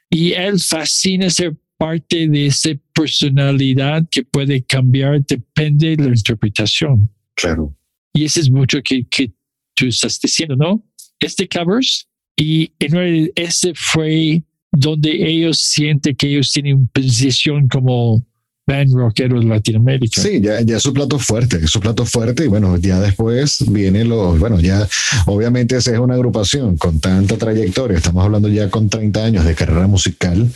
y 0.09 0.33
él 0.33 0.59
fascina 0.59 1.29
ser 1.29 1.55
parte 1.77 2.27
de 2.27 2.47
esa 2.47 2.69
personalidad 2.93 4.05
que 4.09 4.23
puede 4.23 4.63
cambiar, 4.63 5.23
depende 5.25 5.95
de 5.95 6.03
la 6.03 6.09
interpretación. 6.09 7.09
Claro. 7.35 7.75
Y 8.13 8.25
eso 8.25 8.39
es 8.39 8.49
mucho 8.49 8.81
que, 8.81 9.05
que 9.07 9.31
tú 9.73 9.87
estás 9.87 10.19
diciendo, 10.19 10.55
¿no? 10.55 10.83
Este 11.19 11.47
covers 11.47 12.07
y 12.37 12.71
en 12.79 12.91
realidad 12.91 13.29
ese 13.35 13.73
fue 13.75 14.43
donde 14.71 15.11
ellos 15.29 15.59
sienten 15.59 16.15
que 16.15 16.27
ellos 16.27 16.51
tienen 16.51 16.87
posición 16.87 17.67
como 17.67 18.25
band 18.67 18.93
rockero 18.93 19.39
de 19.39 19.45
Latinoamérica. 19.45 20.21
Sí, 20.21 20.41
ya, 20.41 20.61
ya 20.61 20.77
es 20.77 20.83
su 20.83 20.93
plato 20.93 21.19
fuerte, 21.19 21.57
es 21.63 21.69
su 21.69 21.79
plato 21.79 22.05
fuerte 22.05 22.45
y 22.45 22.47
bueno, 22.47 22.77
ya 22.77 22.99
después 22.99 23.63
viene 23.71 24.03
lo, 24.03 24.35
bueno, 24.37 24.59
ya 24.59 24.87
obviamente 25.27 25.77
esa 25.77 25.93
es 25.93 25.99
una 25.99 26.15
agrupación 26.15 26.77
con 26.77 26.99
tanta 26.99 27.37
trayectoria, 27.37 27.97
estamos 27.97 28.25
hablando 28.25 28.47
ya 28.49 28.69
con 28.69 28.89
30 28.89 29.23
años 29.23 29.45
de 29.45 29.55
carrera 29.55 29.87
musical. 29.87 30.49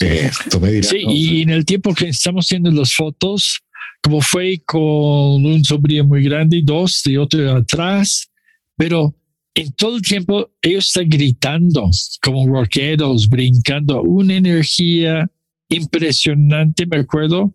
Eh, 0.00 0.30
tú 0.50 0.60
me 0.60 0.70
dirás, 0.72 0.90
Sí, 0.90 1.04
¿no? 1.04 1.12
y 1.12 1.42
en 1.42 1.50
el 1.50 1.64
tiempo 1.64 1.94
que 1.94 2.08
estamos 2.08 2.46
haciendo 2.46 2.70
las 2.70 2.92
fotos, 2.92 3.60
como 4.02 4.20
fue 4.20 4.60
con 4.66 5.46
un 5.46 5.64
sombrío 5.64 6.04
muy 6.04 6.22
grande, 6.24 6.60
dos 6.62 7.06
y 7.06 7.16
otro 7.16 7.56
atrás, 7.56 8.28
pero 8.76 9.14
en 9.54 9.72
todo 9.72 9.96
el 9.96 10.02
tiempo 10.02 10.50
ellos 10.60 10.88
están 10.88 11.08
gritando 11.08 11.88
como 12.20 12.46
rockeros, 12.46 13.28
brincando, 13.28 14.02
una 14.02 14.34
energía 14.34 15.30
impresionante. 15.68 16.86
Me 16.86 16.98
acuerdo 16.98 17.54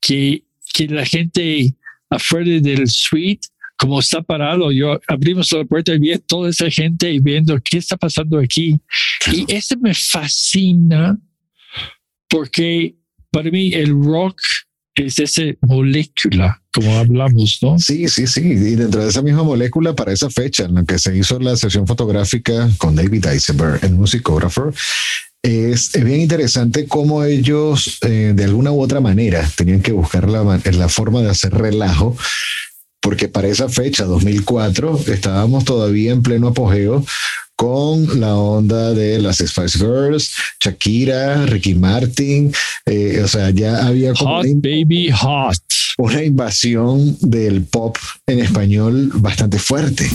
que, 0.00 0.44
que 0.72 0.88
la 0.88 1.04
gente 1.04 1.74
afuera 2.10 2.60
del 2.60 2.88
suite, 2.88 3.48
como 3.76 4.00
está 4.00 4.22
parado, 4.22 4.72
yo 4.72 4.98
abrimos 5.08 5.52
la 5.52 5.64
puerta 5.64 5.94
y 5.94 5.98
vi 5.98 6.12
a 6.12 6.18
toda 6.18 6.50
esa 6.50 6.70
gente 6.70 7.12
y 7.12 7.18
viendo 7.18 7.58
qué 7.62 7.78
está 7.78 7.96
pasando 7.96 8.38
aquí. 8.38 8.80
Y 9.32 9.44
eso 9.52 9.76
me 9.78 9.92
fascina 9.94 11.18
porque 12.28 12.96
para 13.30 13.50
mí 13.50 13.72
el 13.74 13.90
rock 13.90 14.40
es 14.94 15.18
esa 15.18 15.42
molécula, 15.60 16.62
como 16.72 16.96
hablamos, 16.96 17.58
¿no? 17.60 17.78
Sí, 17.78 18.08
sí, 18.08 18.26
sí. 18.26 18.40
Y 18.40 18.76
dentro 18.76 19.02
de 19.02 19.10
esa 19.10 19.20
misma 19.20 19.42
molécula, 19.42 19.94
para 19.94 20.12
esa 20.12 20.30
fecha 20.30 20.64
en 20.64 20.74
la 20.74 20.84
que 20.84 20.98
se 20.98 21.16
hizo 21.16 21.38
la 21.38 21.54
sesión 21.56 21.86
fotográfica 21.86 22.70
con 22.78 22.96
David 22.96 23.26
Eisenberg, 23.26 23.84
el 23.84 23.92
musicógrafo, 23.92 24.72
es, 25.46 25.94
es 25.94 26.04
bien 26.04 26.20
interesante 26.20 26.86
cómo 26.86 27.22
ellos, 27.24 27.98
eh, 28.02 28.32
de 28.34 28.44
alguna 28.44 28.72
u 28.72 28.80
otra 28.82 29.00
manera, 29.00 29.48
tenían 29.56 29.80
que 29.80 29.92
buscar 29.92 30.28
la, 30.28 30.42
ma- 30.42 30.60
la 30.72 30.88
forma 30.88 31.22
de 31.22 31.30
hacer 31.30 31.54
relajo, 31.54 32.16
porque 33.00 33.28
para 33.28 33.48
esa 33.48 33.68
fecha, 33.68 34.04
2004, 34.04 35.00
estábamos 35.06 35.64
todavía 35.64 36.12
en 36.12 36.22
pleno 36.22 36.48
apogeo 36.48 37.04
con 37.54 38.20
la 38.20 38.34
onda 38.34 38.92
de 38.92 39.18
las 39.20 39.38
Spice 39.38 39.78
Girls, 39.78 40.32
Shakira, 40.60 41.46
Ricky 41.46 41.74
Martin, 41.74 42.52
eh, 42.84 43.20
o 43.24 43.28
sea, 43.28 43.50
ya 43.50 43.86
había 43.86 44.12
como 44.14 44.36
Hot 44.38 44.46
baby 44.56 45.10
hot. 45.10 45.56
una 45.98 46.22
invasión 46.22 47.16
del 47.20 47.62
pop 47.62 47.96
en 48.26 48.40
español 48.40 49.10
bastante 49.14 49.58
fuerte. 49.58 50.10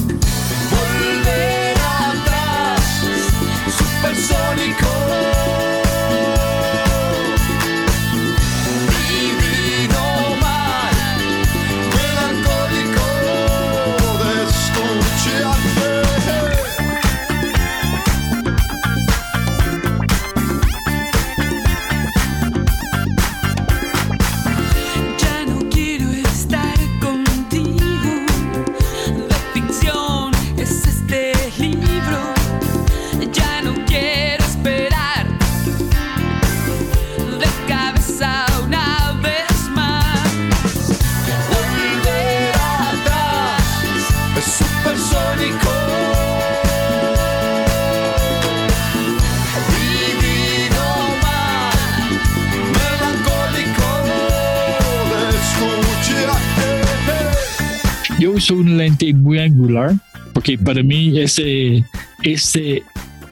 Un 58.51 58.77
lente 58.77 59.13
muy 59.13 59.39
angular 59.39 59.93
porque 60.33 60.57
para 60.57 60.81
mí 60.83 61.17
ese, 61.19 61.83
ese 62.23 62.83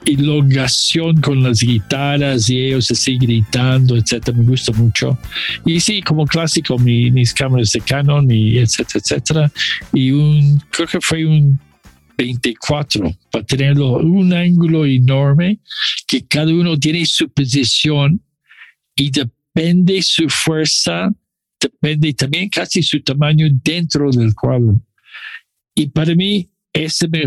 elongación 0.06 1.20
con 1.22 1.44
las 1.44 1.62
guitarras 1.62 2.50
y 2.50 2.58
ellos 2.58 2.90
así 2.92 3.18
gritando, 3.18 3.96
etcétera, 3.96 4.38
me 4.38 4.44
gusta 4.46 4.72
mucho. 4.74 5.18
Y 5.66 5.80
sí, 5.80 6.02
como 6.02 6.26
clásico, 6.26 6.78
mi- 6.78 7.12
mis 7.12 7.34
cámaras 7.34 7.72
de 7.72 7.82
Canon 7.82 8.30
y 8.30 8.58
etcétera, 8.58 9.00
etcétera. 9.04 9.52
Y 9.94 10.12
un, 10.12 10.60
creo 10.72 10.88
que 10.88 11.00
fue 11.02 11.26
un 11.26 11.60
24 12.18 13.14
para 13.32 13.46
tenerlo 13.46 13.98
un 13.98 14.34
ángulo 14.34 14.86
enorme 14.86 15.60
que 16.08 16.26
cada 16.26 16.52
uno 16.54 16.78
tiene 16.78 17.06
su 17.06 17.30
posición 17.30 18.22
y 18.96 19.10
depende 19.10 20.02
su 20.02 20.28
fuerza, 20.28 21.10
depende 21.60 22.14
también 22.14 22.50
casi 22.50 22.84
su 22.84 23.02
tamaño 23.02 23.48
dentro 23.64 24.12
del 24.12 24.34
cuadro. 24.36 24.82
Y 25.80 25.88
para 25.88 26.14
mí, 26.14 26.50
ese 26.74 27.08
me, 27.08 27.24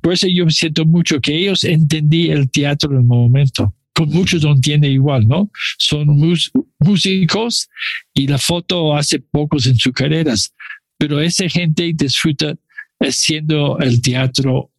por 0.00 0.12
eso 0.12 0.26
yo 0.28 0.50
siento 0.50 0.84
mucho 0.84 1.20
que 1.20 1.32
ellos 1.32 1.62
entendí 1.62 2.32
el 2.32 2.50
teatro 2.50 2.90
en 2.90 2.96
el 2.96 3.04
momento. 3.04 3.72
Con 3.94 4.08
muchos 4.08 4.42
no 4.42 4.54
entiende 4.54 4.88
igual, 4.88 5.28
¿no? 5.28 5.48
Son 5.78 6.08
músicos 6.80 7.68
y 8.12 8.26
la 8.26 8.38
foto 8.38 8.92
hace 8.96 9.20
pocos 9.20 9.68
en 9.68 9.76
sus 9.76 9.92
carreras, 9.92 10.52
pero 10.98 11.20
esa 11.20 11.48
gente 11.48 11.92
disfruta 11.94 12.56
haciendo 12.98 13.78
el 13.78 14.02
teatro 14.02 14.72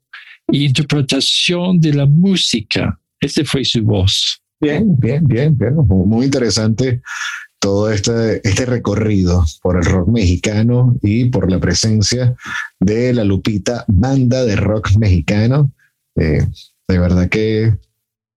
y 0.52 0.66
interpretación 0.66 1.80
de 1.80 1.94
la 1.94 2.06
música. 2.06 3.00
Ese 3.22 3.46
fue 3.46 3.64
su 3.64 3.84
voz. 3.84 4.42
Bien, 4.60 5.00
bien, 5.00 5.26
bien, 5.26 5.58
bien. 5.58 5.76
Muy 5.78 6.26
interesante 6.26 7.02
todo 7.68 7.92
este, 7.92 8.40
este 8.48 8.66
recorrido 8.66 9.44
por 9.62 9.76
el 9.76 9.84
rock 9.84 10.08
mexicano 10.08 10.96
y 11.02 11.26
por 11.26 11.52
la 11.52 11.60
presencia 11.60 12.34
de 12.80 13.14
la 13.14 13.26
Lupita, 13.26 13.84
banda 13.90 14.46
de 14.46 14.56
rock 14.56 14.92
mexicano. 14.98 15.74
Eh, 16.16 16.48
de 16.88 16.98
verdad 16.98 17.28
que 17.28 17.76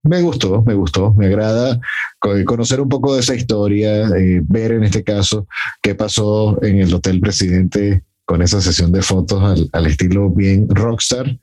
me 0.03 0.21
gustó, 0.21 0.65
me 0.65 0.75
gustó, 0.75 1.15
me 1.15 1.27
agrada 1.27 1.79
co- 2.19 2.45
conocer 2.45 2.81
un 2.81 2.89
poco 2.89 3.15
de 3.15 3.21
esa 3.21 3.37
historia, 3.37 4.09
eh, 4.19 4.43
ver 4.43 4.73
en 4.73 4.83
este 4.83 5.05
caso 5.05 5.47
qué 5.81 5.95
pasó 5.95 6.61
en 6.65 6.81
el 6.81 6.93
Hotel 6.93 7.21
Presidente 7.21 8.03
con 8.25 8.43
esa 8.43 8.61
sesión 8.61 8.91
de 8.91 9.03
fotos 9.03 9.41
al, 9.45 9.69
al 9.73 9.87
estilo 9.87 10.29
bien 10.29 10.67
rockstar. 10.71 11.39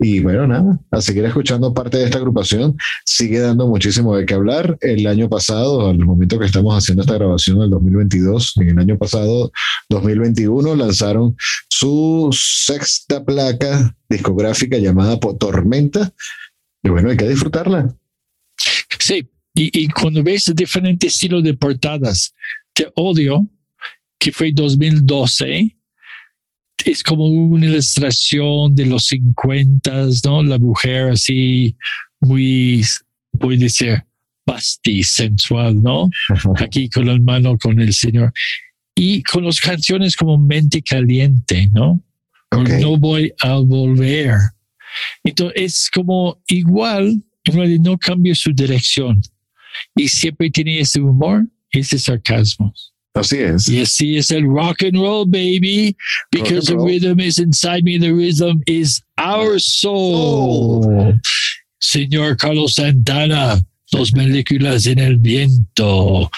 Y 0.00 0.20
bueno, 0.20 0.46
nada, 0.46 0.78
a 0.92 1.00
seguir 1.00 1.24
escuchando 1.24 1.74
parte 1.74 1.98
de 1.98 2.04
esta 2.04 2.18
agrupación 2.18 2.76
sigue 3.04 3.40
dando 3.40 3.66
muchísimo 3.66 4.16
de 4.16 4.26
qué 4.26 4.34
hablar. 4.34 4.78
El 4.80 5.04
año 5.08 5.28
pasado, 5.28 5.88
al 5.88 5.98
momento 5.98 6.38
que 6.38 6.46
estamos 6.46 6.76
haciendo 6.76 7.02
esta 7.02 7.14
grabación, 7.14 7.60
el 7.62 7.70
2022, 7.70 8.58
en 8.58 8.68
el 8.68 8.78
año 8.78 8.96
pasado, 8.96 9.50
2021, 9.88 10.76
lanzaron 10.76 11.36
su 11.68 12.30
sexta 12.32 13.24
placa 13.24 13.96
discográfica 14.08 14.78
llamada 14.78 15.18
Tormenta. 15.18 16.12
Y 16.84 16.90
bueno, 16.90 17.10
hay 17.10 17.16
que 17.16 17.28
disfrutarla. 17.28 17.92
Sí, 19.00 19.28
y, 19.54 19.82
y 19.82 19.88
cuando 19.88 20.22
ves 20.22 20.52
diferentes 20.54 21.12
estilos 21.12 21.42
de 21.42 21.54
portadas, 21.54 22.32
Te 22.72 22.88
Odio, 22.94 23.48
que 24.20 24.30
fue 24.30 24.52
2012, 24.52 25.76
es 26.84 27.02
como 27.02 27.26
una 27.26 27.66
ilustración 27.66 28.74
de 28.74 28.86
los 28.86 29.06
50, 29.06 30.06
¿no? 30.24 30.42
La 30.42 30.58
mujer 30.58 31.10
así 31.10 31.76
muy 32.20 32.84
puede 33.38 33.68
ser 33.68 34.04
pasti 34.44 35.02
sensual, 35.02 35.82
¿no? 35.82 36.08
Aquí 36.56 36.88
con 36.88 37.06
la 37.06 37.18
mano 37.18 37.58
con 37.58 37.80
el 37.80 37.92
Señor. 37.92 38.32
Y 38.94 39.22
con 39.22 39.44
las 39.44 39.60
canciones 39.60 40.16
como 40.16 40.38
Mente 40.38 40.82
Caliente, 40.82 41.68
¿no? 41.72 42.02
O 42.52 42.60
Ok. 42.60 42.68
No 42.80 42.96
voy 42.96 43.32
a 43.42 43.58
volver. 43.58 44.34
Entonces 45.22 45.62
es 45.62 45.90
como 45.90 46.42
igual, 46.48 47.22
no 47.80 47.98
cambia 47.98 48.34
su 48.34 48.52
dirección. 48.52 49.20
Y 49.94 50.08
siempre 50.08 50.50
tiene 50.50 50.80
ese 50.80 51.00
humor, 51.00 51.46
ese 51.70 51.98
sarcasmo. 51.98 52.72
Así 53.18 53.38
es. 53.38 53.68
Y 53.68 53.80
así 53.80 54.16
es 54.16 54.30
el 54.30 54.44
rock 54.44 54.82
and 54.84 54.94
roll, 54.96 55.26
baby. 55.26 55.96
Because 56.30 56.66
the 56.66 56.76
rhythm 56.78 57.20
is 57.20 57.38
inside 57.38 57.82
me, 57.84 57.98
the 57.98 58.12
rhythm 58.12 58.62
is 58.66 59.02
our 59.18 59.58
soul. 59.58 60.84
Oh. 60.86 61.12
Señor 61.80 62.36
Carlos 62.36 62.74
Santana, 62.74 63.60
dos 63.92 64.12
moléculas 64.14 64.86
en 64.86 64.98
el 64.98 65.16
viento. 65.18 66.30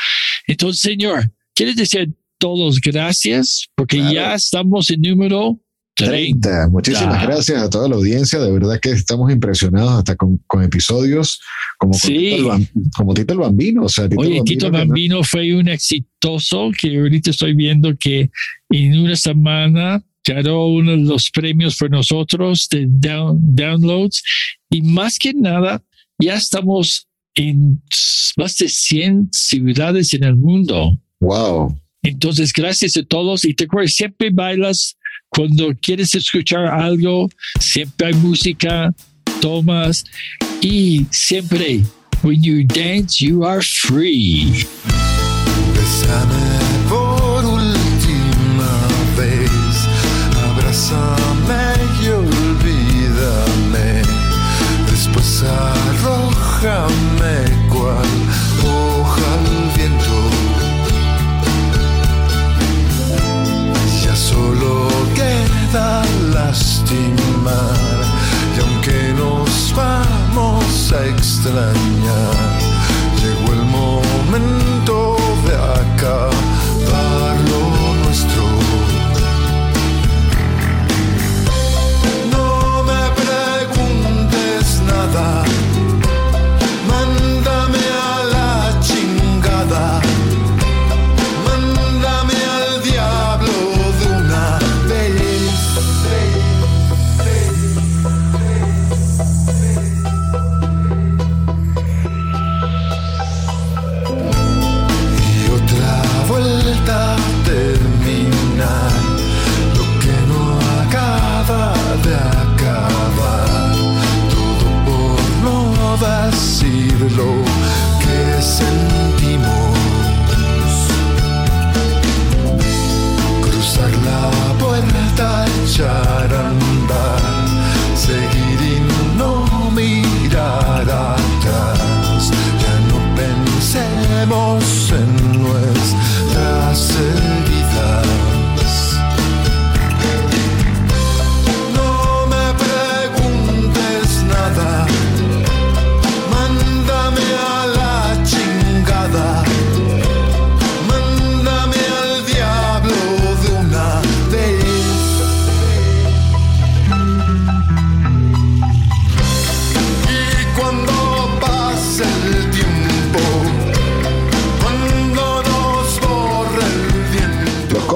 Entonces, 0.47 0.81
señor, 0.81 1.31
¿quieres 1.55 1.77
decir 1.77 2.13
todos 2.39 2.81
gracias? 2.81 3.67
Porque 3.75 3.99
Claro. 3.99 4.13
ya 4.15 4.35
estamos 4.35 4.91
en 4.91 5.03
número 5.03 5.59
30. 6.07 6.49
30. 6.49 6.69
Muchísimas 6.69 7.23
Ah. 7.23 7.27
gracias 7.27 7.63
a 7.63 7.71
toda 7.71 7.89
la 7.89 7.97
audiencia. 7.97 8.39
De 8.39 8.51
verdad 8.53 8.79
que 8.81 8.91
estamos 8.91 9.31
impresionados 9.33 9.93
hasta 9.93 10.17
con, 10.17 10.39
con 10.47 10.63
episodios 10.63 11.41
como, 11.79 11.93
con 11.93 12.01
Sí. 12.01 12.09
Tito 12.15 12.37
el 12.37 12.45
Bam- 12.45 12.69
como 12.97 13.15
Tito 13.15 13.33
el 13.35 13.39
Bambino. 13.41 13.85
O 13.85 13.89
sea, 13.89 14.09
Tito 14.09 14.21
Oye, 14.21 14.39
el 14.39 14.45
Tito 14.45 14.71
no- 14.71 14.79
Bambino 14.79 15.23
fue 15.25 15.55
un 15.55 15.69
exitoso 15.69 16.71
que 16.79 16.99
ahorita 16.99 17.31
estoy 17.31 17.55
viendo 17.55 17.97
que 17.97 18.31
en 18.71 18.99
una 18.99 19.17
semana 19.17 20.03
ganó 20.27 20.67
uno 20.67 20.93
de 20.93 20.99
los 20.99 21.31
premios 21.31 21.77
por 21.77 21.91
nosotros 21.91 22.69
de 22.71 22.87
down- 22.87 23.39
downloads 23.41 24.23
y 24.71 24.83
más 24.83 25.19
que 25.19 25.33
nada 25.35 25.83
ya 26.19 26.35
estamos 26.35 27.07
en 27.35 27.81
más 28.37 28.57
de 28.59 28.69
100 28.69 29.29
ciudades 29.33 30.13
en 30.15 30.25
el 30.25 30.37
mundo. 30.37 30.99
Wow. 31.21 31.75
Entonces, 32.03 32.53
gracias 32.53 32.97
a 32.97 33.03
todos 33.03 33.45
y 33.45 33.55
te 33.55 33.65
acuerdas, 33.65 33.93
siempre 33.95 34.31
bailas 34.31 34.97
cuando 35.31 35.73
quieres 35.81 36.15
escuchar 36.15 36.67
algo, 36.67 37.31
siempre 37.59 38.09
hay 38.09 38.15
música, 38.15 38.93
tomas 39.41 40.05
y 40.61 41.07
siempre, 41.11 41.83
when 42.23 42.43
you 42.43 42.65
dance, 42.65 43.25
you 43.25 43.45
are 43.45 43.63
free. 43.63 44.67
Bésame 45.73 46.59
por 46.89 47.45
última 47.45 48.73
vez, 49.17 49.89
abrázame 50.51 51.75
y 52.03 52.09
olvídame. 52.09 54.03
Después 54.91 55.45
y 67.43 68.61
aunque 68.61 69.15
nos 69.15 69.75
vamos 69.75 70.93
a 70.93 71.07
extrañar, 71.07 72.50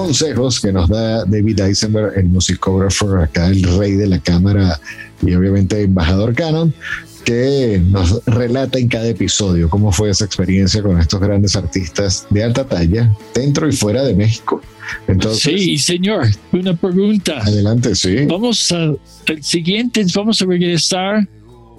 consejos 0.06 0.60
que 0.60 0.72
nos 0.72 0.88
da 0.88 1.24
David 1.24 1.60
Eisenberg, 1.60 2.16
el 2.18 2.26
musicógrafo, 2.26 3.16
acá 3.16 3.46
el 3.48 3.62
rey 3.78 3.92
de 3.92 4.06
la 4.06 4.18
cámara 4.18 4.80
y 5.22 5.34
obviamente 5.34 5.80
embajador 5.82 6.34
Canon, 6.34 6.72
que 7.24 7.80
nos 7.90 8.22
relata 8.26 8.78
en 8.78 8.88
cada 8.88 9.06
episodio 9.08 9.70
cómo 9.70 9.90
fue 9.92 10.10
esa 10.10 10.24
experiencia 10.26 10.82
con 10.82 11.00
estos 11.00 11.20
grandes 11.20 11.56
artistas 11.56 12.26
de 12.30 12.44
alta 12.44 12.64
talla 12.66 13.10
dentro 13.34 13.66
y 13.68 13.72
fuera 13.72 14.02
de 14.04 14.14
México. 14.14 14.60
Entonces, 15.08 15.42
Sí, 15.62 15.78
señor, 15.78 16.26
una 16.52 16.76
pregunta. 16.76 17.38
adelante, 17.42 17.94
sí. 17.94 18.26
Vamos 18.26 18.70
a, 18.72 18.92
el 19.26 19.42
siguiente, 19.42 20.04
vamos 20.14 20.42
a 20.42 20.44
regresar 20.44 21.26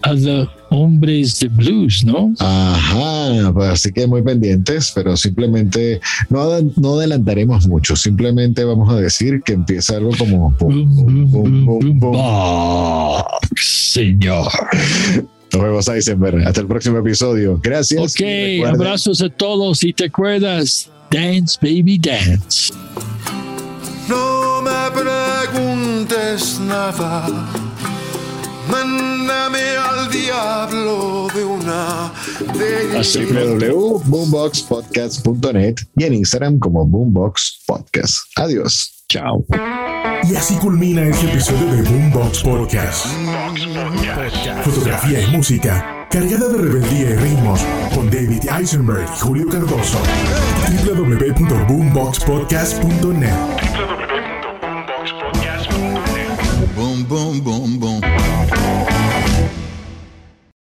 a 0.01 0.13
los 0.13 0.49
hombres 0.69 1.39
de 1.39 1.47
blues, 1.47 2.03
¿no? 2.05 2.33
Ajá, 2.39 3.51
pues 3.53 3.69
así 3.69 3.91
que 3.91 4.07
muy 4.07 4.21
pendientes, 4.21 4.91
pero 4.93 5.15
simplemente 5.17 5.99
no, 6.29 6.45
no 6.77 6.95
adelantaremos 6.95 7.67
mucho, 7.67 7.95
simplemente 7.95 8.63
vamos 8.63 8.91
a 8.91 8.97
decir 8.97 9.41
que 9.43 9.53
empieza 9.53 9.97
algo 9.97 10.11
como... 10.17 10.51
Boom, 10.59 10.95
boom, 10.95 11.31
boom, 11.31 11.65
boom, 11.65 11.99
boom. 11.99 11.99
box, 11.99 13.91
señor. 13.93 14.51
Nos 15.53 15.63
vemos, 15.63 15.87
Eisenberg. 15.87 16.45
Hasta 16.47 16.61
el 16.61 16.67
próximo 16.67 16.97
episodio. 16.97 17.59
Gracias. 17.63 18.13
Ok, 18.13 18.65
abrazos 18.65 19.21
a 19.21 19.29
todos 19.29 19.83
y 19.83 19.93
te 19.93 20.05
acuerdas, 20.05 20.89
dance, 21.09 21.57
baby, 21.61 21.97
dance. 21.97 22.73
No 24.09 24.61
me 24.61 24.91
preguntes 24.91 26.59
nada. 26.59 27.25
Mándame 28.69 29.77
al 29.77 30.09
diablo 30.11 31.27
de 31.33 31.45
una 31.45 32.11
vez. 32.57 33.15
www.boomboxpodcast.net 33.15 35.75
y 35.95 36.03
en 36.03 36.13
Instagram 36.13 36.59
como 36.59 36.85
Boombox 36.85 37.63
Podcast. 37.65 38.17
Adiós. 38.35 38.91
Chao. 39.07 39.45
Y 40.23 40.35
así 40.35 40.55
culmina 40.55 41.03
este 41.03 41.27
episodio 41.27 41.67
de 41.71 41.83
Boombox 41.83 42.41
Podcast. 42.43 43.05
Fotografía 44.63 45.21
y 45.21 45.27
música 45.27 46.07
cargada 46.09 46.47
de 46.47 46.57
rebeldía 46.57 47.11
y 47.11 47.15
ritmos 47.15 47.61
con 47.93 48.09
David 48.09 48.41
Eisenberg 48.57 49.03
y 49.03 49.07
Julio 49.19 49.47
Cardoso. 49.47 49.99
www.boomboxpodcast.net 50.85 53.35
Boom, 56.75 57.05
boom, 57.07 57.41
boom, 57.43 57.79
boom. 57.79 57.94